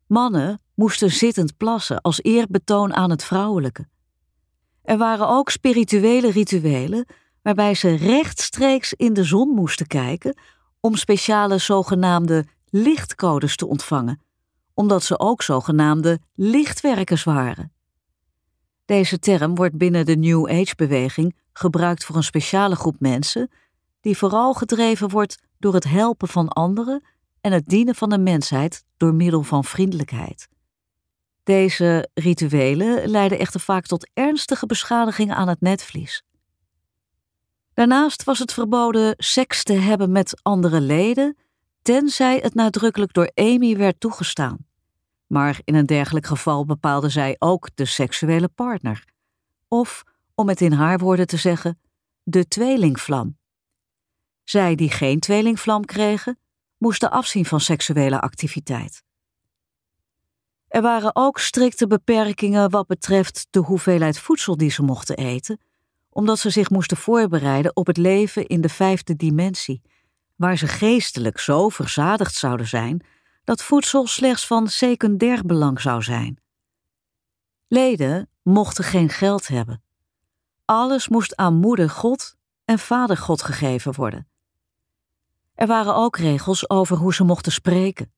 Mannen 0.06 0.60
moesten 0.74 1.10
zittend 1.10 1.56
plassen 1.56 2.00
als 2.00 2.22
eerbetoon 2.22 2.94
aan 2.94 3.10
het 3.10 3.24
vrouwelijke. 3.24 3.88
Er 4.82 4.98
waren 4.98 5.28
ook 5.28 5.50
spirituele 5.50 6.30
rituelen 6.30 7.06
waarbij 7.42 7.74
ze 7.74 7.94
rechtstreeks 7.94 8.92
in 8.92 9.12
de 9.12 9.24
zon 9.24 9.48
moesten 9.48 9.86
kijken 9.86 10.38
om 10.80 10.96
speciale 10.96 11.58
zogenaamde 11.58 12.46
lichtcodes 12.70 13.56
te 13.56 13.66
ontvangen, 13.66 14.22
omdat 14.74 15.02
ze 15.02 15.18
ook 15.18 15.42
zogenaamde 15.42 16.18
lichtwerkers 16.34 17.24
waren. 17.24 17.72
Deze 18.84 19.18
term 19.18 19.54
wordt 19.54 19.76
binnen 19.76 20.06
de 20.06 20.16
New 20.16 20.48
Age-beweging 20.48 21.36
gebruikt 21.52 22.04
voor 22.04 22.16
een 22.16 22.22
speciale 22.22 22.76
groep 22.76 22.96
mensen 22.98 23.50
die 24.00 24.16
vooral 24.16 24.54
gedreven 24.54 25.08
wordt 25.08 25.38
door 25.58 25.74
het 25.74 25.84
helpen 25.84 26.28
van 26.28 26.48
anderen 26.48 27.04
en 27.40 27.52
het 27.52 27.68
dienen 27.68 27.94
van 27.94 28.08
de 28.08 28.18
mensheid 28.18 28.84
door 28.96 29.14
middel 29.14 29.42
van 29.42 29.64
vriendelijkheid. 29.64 30.48
Deze 31.42 32.08
rituelen 32.14 33.08
leiden 33.08 33.38
echter 33.38 33.60
vaak 33.60 33.86
tot 33.86 34.10
ernstige 34.14 34.66
beschadigingen 34.66 35.36
aan 35.36 35.48
het 35.48 35.60
netvlies. 35.60 36.22
Daarnaast 37.74 38.24
was 38.24 38.38
het 38.38 38.52
verboden 38.52 39.14
seks 39.18 39.62
te 39.62 39.72
hebben 39.72 40.12
met 40.12 40.40
andere 40.42 40.80
leden, 40.80 41.36
tenzij 41.82 42.38
het 42.42 42.54
nadrukkelijk 42.54 43.12
door 43.12 43.30
Amy 43.34 43.76
werd 43.76 44.00
toegestaan. 44.00 44.66
Maar 45.26 45.60
in 45.64 45.74
een 45.74 45.86
dergelijk 45.86 46.26
geval 46.26 46.64
bepaalde 46.64 47.08
zij 47.08 47.36
ook 47.38 47.68
de 47.74 47.84
seksuele 47.84 48.48
partner. 48.48 49.04
Of, 49.68 50.02
om 50.34 50.48
het 50.48 50.60
in 50.60 50.72
haar 50.72 50.98
woorden 50.98 51.26
te 51.26 51.36
zeggen, 51.36 51.80
de 52.22 52.48
tweelingvlam. 52.48 53.38
Zij 54.44 54.74
die 54.74 54.90
geen 54.90 55.20
tweelingvlam 55.20 55.84
kregen, 55.84 56.38
moesten 56.78 57.10
afzien 57.10 57.46
van 57.46 57.60
seksuele 57.60 58.20
activiteit. 58.20 59.02
Er 60.68 60.82
waren 60.82 61.16
ook 61.16 61.38
strikte 61.38 61.86
beperkingen 61.86 62.70
wat 62.70 62.86
betreft 62.86 63.46
de 63.50 63.58
hoeveelheid 63.58 64.18
voedsel 64.18 64.56
die 64.56 64.70
ze 64.70 64.82
mochten 64.82 65.16
eten, 65.16 65.60
omdat 66.10 66.38
ze 66.38 66.50
zich 66.50 66.70
moesten 66.70 66.96
voorbereiden 66.96 67.76
op 67.76 67.86
het 67.86 67.96
leven 67.96 68.46
in 68.46 68.60
de 68.60 68.68
vijfde 68.68 69.16
dimensie, 69.16 69.82
waar 70.36 70.56
ze 70.56 70.66
geestelijk 70.66 71.38
zo 71.38 71.68
verzadigd 71.68 72.34
zouden 72.34 72.66
zijn 72.66 73.04
dat 73.44 73.62
voedsel 73.62 74.06
slechts 74.06 74.46
van 74.46 74.68
secundair 74.68 75.44
belang 75.46 75.80
zou 75.80 76.02
zijn. 76.02 76.38
Leden 77.68 78.30
mochten 78.42 78.84
geen 78.84 79.08
geld 79.08 79.48
hebben. 79.48 79.82
Alles 80.64 81.08
moest 81.08 81.36
aan 81.36 81.54
moeder 81.54 81.90
God 81.90 82.36
en 82.64 82.78
vader 82.78 83.16
God 83.16 83.42
gegeven 83.42 83.94
worden. 83.94 84.28
Er 85.54 85.66
waren 85.66 85.94
ook 85.94 86.16
regels 86.16 86.70
over 86.70 86.96
hoe 86.96 87.14
ze 87.14 87.24
mochten 87.24 87.52
spreken. 87.52 88.12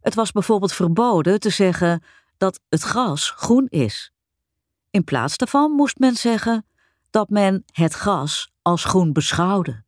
Het 0.00 0.14
was 0.14 0.32
bijvoorbeeld 0.32 0.72
verboden 0.72 1.40
te 1.40 1.50
zeggen 1.50 2.02
dat 2.36 2.60
het 2.68 2.82
gras 2.82 3.30
groen 3.30 3.66
is. 3.66 4.12
In 4.90 5.04
plaats 5.04 5.36
daarvan 5.36 5.70
moest 5.70 5.98
men 5.98 6.14
zeggen 6.14 6.66
dat 7.10 7.28
men 7.28 7.64
het 7.72 7.92
gras 7.92 8.52
als 8.62 8.84
groen 8.84 9.12
beschouwde. 9.12 9.84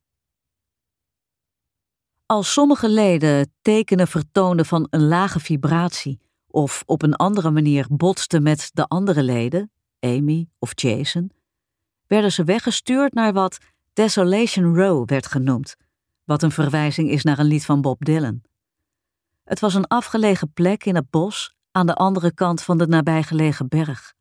Als 2.26 2.52
sommige 2.52 2.88
leden 2.88 3.52
tekenen 3.62 4.08
vertoonden 4.08 4.66
van 4.66 4.86
een 4.90 5.06
lage 5.08 5.40
vibratie 5.40 6.20
of 6.46 6.82
op 6.86 7.02
een 7.02 7.14
andere 7.14 7.50
manier 7.50 7.86
botsten 7.90 8.42
met 8.42 8.70
de 8.72 8.86
andere 8.86 9.22
leden, 9.22 9.70
Amy 10.00 10.48
of 10.58 10.72
Jason, 10.74 11.30
werden 12.06 12.32
ze 12.32 12.44
weggestuurd 12.44 13.12
naar 13.12 13.32
wat 13.32 13.58
Desolation 13.92 14.76
Row 14.76 15.08
werd 15.08 15.26
genoemd, 15.26 15.76
wat 16.24 16.42
een 16.42 16.50
verwijzing 16.50 17.10
is 17.10 17.22
naar 17.22 17.38
een 17.38 17.46
lied 17.46 17.64
van 17.64 17.80
Bob 17.80 18.04
Dylan. 18.04 18.42
Het 19.44 19.60
was 19.60 19.74
een 19.74 19.86
afgelegen 19.86 20.52
plek 20.52 20.84
in 20.84 20.94
het 20.94 21.10
bos 21.10 21.54
aan 21.72 21.86
de 21.86 21.94
andere 21.94 22.34
kant 22.34 22.62
van 22.62 22.78
de 22.78 22.86
nabijgelegen 22.86 23.68
berg. 23.68 24.14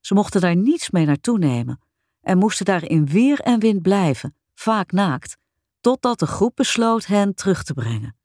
Ze 0.00 0.14
mochten 0.14 0.40
daar 0.40 0.56
niets 0.56 0.90
mee 0.90 1.06
naartoe 1.06 1.38
nemen 1.38 1.80
en 2.22 2.38
moesten 2.38 2.64
daar 2.64 2.84
in 2.84 3.06
weer 3.06 3.40
en 3.40 3.60
wind 3.60 3.82
blijven, 3.82 4.36
vaak 4.54 4.92
naakt, 4.92 5.36
totdat 5.80 6.18
de 6.18 6.26
groep 6.26 6.56
besloot 6.56 7.06
hen 7.06 7.34
terug 7.34 7.62
te 7.62 7.74
brengen. 7.74 8.16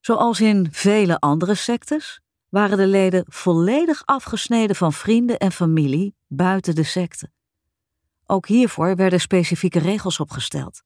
Zoals 0.00 0.40
in 0.40 0.68
vele 0.70 1.18
andere 1.18 1.54
sectes 1.54 2.20
waren 2.48 2.76
de 2.76 2.86
leden 2.86 3.24
volledig 3.28 4.02
afgesneden 4.04 4.76
van 4.76 4.92
vrienden 4.92 5.38
en 5.38 5.52
familie 5.52 6.14
buiten 6.26 6.74
de 6.74 6.82
secte. 6.82 7.30
Ook 8.26 8.46
hiervoor 8.46 8.96
werden 8.96 9.20
specifieke 9.20 9.78
regels 9.78 10.20
opgesteld. 10.20 10.82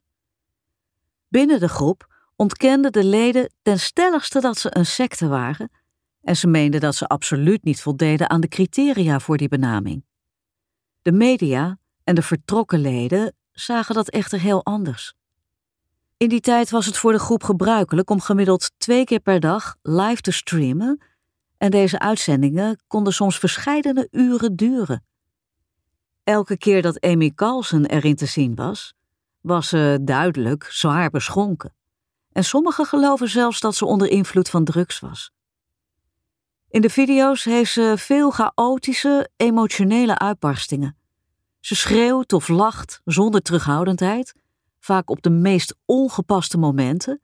Binnen 1.28 1.60
de 1.60 1.68
groep 1.68 2.08
ontkenden 2.36 2.92
de 2.92 3.04
leden 3.04 3.52
ten 3.62 3.80
stelligste 3.80 4.40
dat 4.40 4.58
ze 4.58 4.76
een 4.76 4.86
secte 4.86 5.28
waren 5.28 5.70
en 6.22 6.36
ze 6.36 6.46
meenden 6.46 6.80
dat 6.80 6.94
ze 6.94 7.06
absoluut 7.06 7.64
niet 7.64 7.82
voldeden 7.82 8.30
aan 8.30 8.40
de 8.40 8.48
criteria 8.48 9.20
voor 9.20 9.36
die 9.36 9.48
benaming. 9.48 10.04
De 11.02 11.12
media 11.12 11.78
en 12.04 12.14
de 12.14 12.22
vertrokken 12.22 12.80
leden 12.80 13.34
zagen 13.52 13.94
dat 13.94 14.08
echter 14.08 14.40
heel 14.40 14.64
anders. 14.64 15.14
In 16.16 16.28
die 16.28 16.40
tijd 16.40 16.70
was 16.70 16.86
het 16.86 16.96
voor 16.96 17.12
de 17.12 17.18
groep 17.18 17.42
gebruikelijk 17.42 18.10
om 18.10 18.20
gemiddeld 18.20 18.70
twee 18.78 19.04
keer 19.04 19.20
per 19.20 19.40
dag 19.40 19.76
live 19.82 20.20
te 20.20 20.30
streamen 20.30 21.02
en 21.58 21.70
deze 21.70 21.98
uitzendingen 21.98 22.82
konden 22.86 23.12
soms 23.12 23.38
verscheidene 23.38 24.08
uren 24.10 24.56
duren. 24.56 25.04
Elke 26.24 26.56
keer 26.56 26.82
dat 26.82 27.00
Amy 27.00 27.30
Carlson 27.34 27.84
erin 27.84 28.16
te 28.16 28.26
zien 28.26 28.54
was, 28.54 28.94
was 29.40 29.68
ze 29.68 29.98
duidelijk 30.00 30.64
zwaar 30.64 31.10
beschonken. 31.10 31.74
En 32.32 32.44
sommigen 32.44 32.86
geloven 32.86 33.28
zelfs 33.28 33.60
dat 33.60 33.74
ze 33.74 33.84
onder 33.84 34.08
invloed 34.08 34.48
van 34.48 34.64
drugs 34.64 35.00
was. 35.00 35.30
In 36.70 36.80
de 36.80 36.90
video's 36.90 37.44
heeft 37.44 37.72
ze 37.72 37.94
veel 37.96 38.30
chaotische, 38.30 39.30
emotionele 39.36 40.18
uitbarstingen. 40.18 40.96
Ze 41.60 41.74
schreeuwt 41.74 42.32
of 42.32 42.48
lacht 42.48 43.00
zonder 43.04 43.42
terughoudendheid, 43.42 44.34
vaak 44.78 45.10
op 45.10 45.22
de 45.22 45.30
meest 45.30 45.76
ongepaste 45.84 46.58
momenten, 46.58 47.20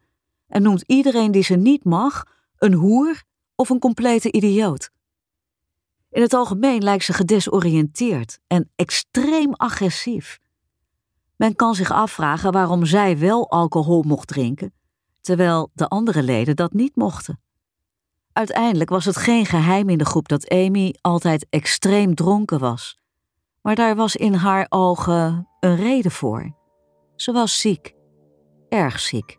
en 0.49 0.63
noemt 0.63 0.83
iedereen 0.87 1.33
die 1.33 1.43
ze 1.43 1.55
niet 1.55 1.85
mag 1.85 2.25
een 2.57 2.73
hoer 2.73 3.23
of 3.55 3.69
een 3.69 3.79
complete 3.79 4.33
idioot. 4.33 4.91
In 6.11 6.23
het 6.23 6.35
algemeen 6.35 6.83
lijkt 6.83 7.05
ze 7.05 7.13
gedesoriënteerd 7.13 8.39
en 8.47 8.71
extreem 8.77 9.53
agressief. 9.53 10.39
Men 11.37 11.57
kan 11.57 11.75
zich 11.75 11.91
afvragen 11.91 12.53
waarom 12.53 12.87
zij 12.87 13.19
wel 13.19 13.51
alcohol 13.51 14.03
mocht 14.03 14.29
drinken, 14.29 14.75
terwijl 15.21 15.71
de 15.75 15.89
andere 15.89 16.23
leden 16.23 16.57
dat 16.57 16.73
niet 16.73 16.97
mochten. 16.97 17.41
Uiteindelijk 18.37 18.91
was 18.91 19.05
het 19.05 19.17
geen 19.17 19.47
geheim 19.47 19.89
in 19.89 19.99
de 19.99 20.05
groep 20.05 20.29
dat 20.29 20.51
Amy 20.51 20.95
altijd 21.01 21.47
extreem 21.51 22.15
dronken 22.15 22.59
was, 22.59 22.99
maar 23.63 23.75
daar 23.75 23.97
was 23.97 24.17
in 24.17 24.35
haar 24.35 24.67
ogen 24.69 25.49
een 25.61 25.77
reden 25.77 26.11
voor. 26.11 26.55
Ze 27.15 27.33
was 27.33 27.61
ziek, 27.61 27.95
erg 28.69 29.01
ziek. 29.01 29.39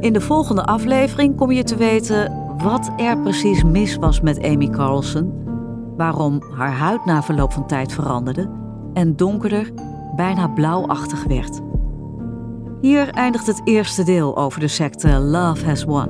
In 0.00 0.12
de 0.12 0.20
volgende 0.20 0.64
aflevering 0.64 1.36
kom 1.36 1.50
je 1.50 1.62
te 1.62 1.76
weten 1.76 2.54
wat 2.58 2.90
er 2.96 3.18
precies 3.18 3.62
mis 3.62 3.96
was 3.96 4.20
met 4.20 4.42
Amy 4.42 4.68
Carlson, 4.68 5.44
waarom 5.96 6.42
haar 6.54 6.72
huid 6.72 7.04
na 7.04 7.22
verloop 7.22 7.52
van 7.52 7.66
tijd 7.66 7.92
veranderde 7.92 8.50
en 8.94 9.16
donkerder, 9.16 9.72
bijna 10.20 10.48
blauwachtig 10.48 11.24
werd. 11.24 11.60
Hier 12.80 13.08
eindigt 13.08 13.46
het 13.46 13.60
eerste 13.64 14.02
deel 14.02 14.36
over 14.36 14.60
de 14.60 14.68
secte 14.68 15.18
Love 15.18 15.66
Has 15.66 15.84
Won. 15.84 16.08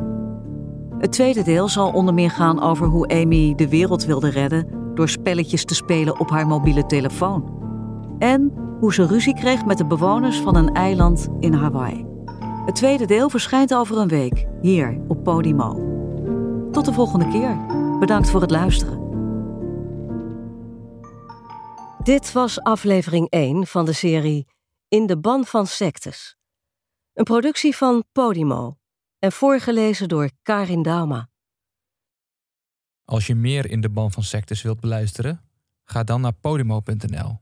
Het 0.98 1.12
tweede 1.12 1.42
deel 1.42 1.68
zal 1.68 1.90
onder 1.90 2.14
meer 2.14 2.30
gaan 2.30 2.62
over 2.62 2.86
hoe 2.86 3.08
Amy 3.08 3.54
de 3.54 3.68
wereld 3.68 4.04
wilde 4.04 4.30
redden 4.30 4.66
door 4.94 5.08
spelletjes 5.08 5.64
te 5.64 5.74
spelen 5.74 6.20
op 6.20 6.30
haar 6.30 6.46
mobiele 6.46 6.86
telefoon. 6.86 7.44
En 8.18 8.52
hoe 8.80 8.94
ze 8.94 9.06
ruzie 9.06 9.34
kreeg 9.34 9.64
met 9.64 9.78
de 9.78 9.86
bewoners 9.86 10.40
van 10.40 10.56
een 10.56 10.74
eiland 10.74 11.28
in 11.40 11.52
Hawaii. 11.52 12.06
Het 12.66 12.74
tweede 12.74 13.06
deel 13.06 13.30
verschijnt 13.30 13.74
over 13.74 13.98
een 13.98 14.08
week, 14.08 14.46
hier 14.60 15.00
op 15.08 15.24
Podimo. 15.24 15.80
Tot 16.72 16.84
de 16.84 16.92
volgende 16.92 17.28
keer. 17.28 17.56
Bedankt 17.98 18.30
voor 18.30 18.40
het 18.40 18.50
luisteren. 18.50 19.09
Dit 22.02 22.32
was 22.32 22.60
aflevering 22.60 23.30
1 23.30 23.66
van 23.66 23.84
de 23.84 23.92
serie 23.92 24.46
In 24.88 25.06
de 25.06 25.18
ban 25.18 25.44
van 25.44 25.66
sectes. 25.66 26.36
Een 27.12 27.24
productie 27.24 27.76
van 27.76 28.04
Podimo 28.12 28.78
en 29.18 29.32
voorgelezen 29.32 30.08
door 30.08 30.30
Karin 30.42 30.82
Dauma. 30.82 31.28
Als 33.04 33.26
je 33.26 33.34
meer 33.34 33.70
in 33.70 33.80
de 33.80 33.90
ban 33.90 34.12
van 34.12 34.22
sectes 34.22 34.62
wilt 34.62 34.80
beluisteren, 34.80 35.40
ga 35.84 36.02
dan 36.04 36.20
naar 36.20 36.32
podimo.nl. 36.32 37.38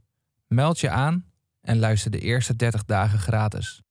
Meld 0.47 0.81
je 0.81 0.91
aan 0.91 1.33
en 1.61 1.79
luister 1.79 2.11
de 2.11 2.21
eerste 2.21 2.57
30 2.57 2.85
dagen 2.85 3.19
gratis. 3.19 3.83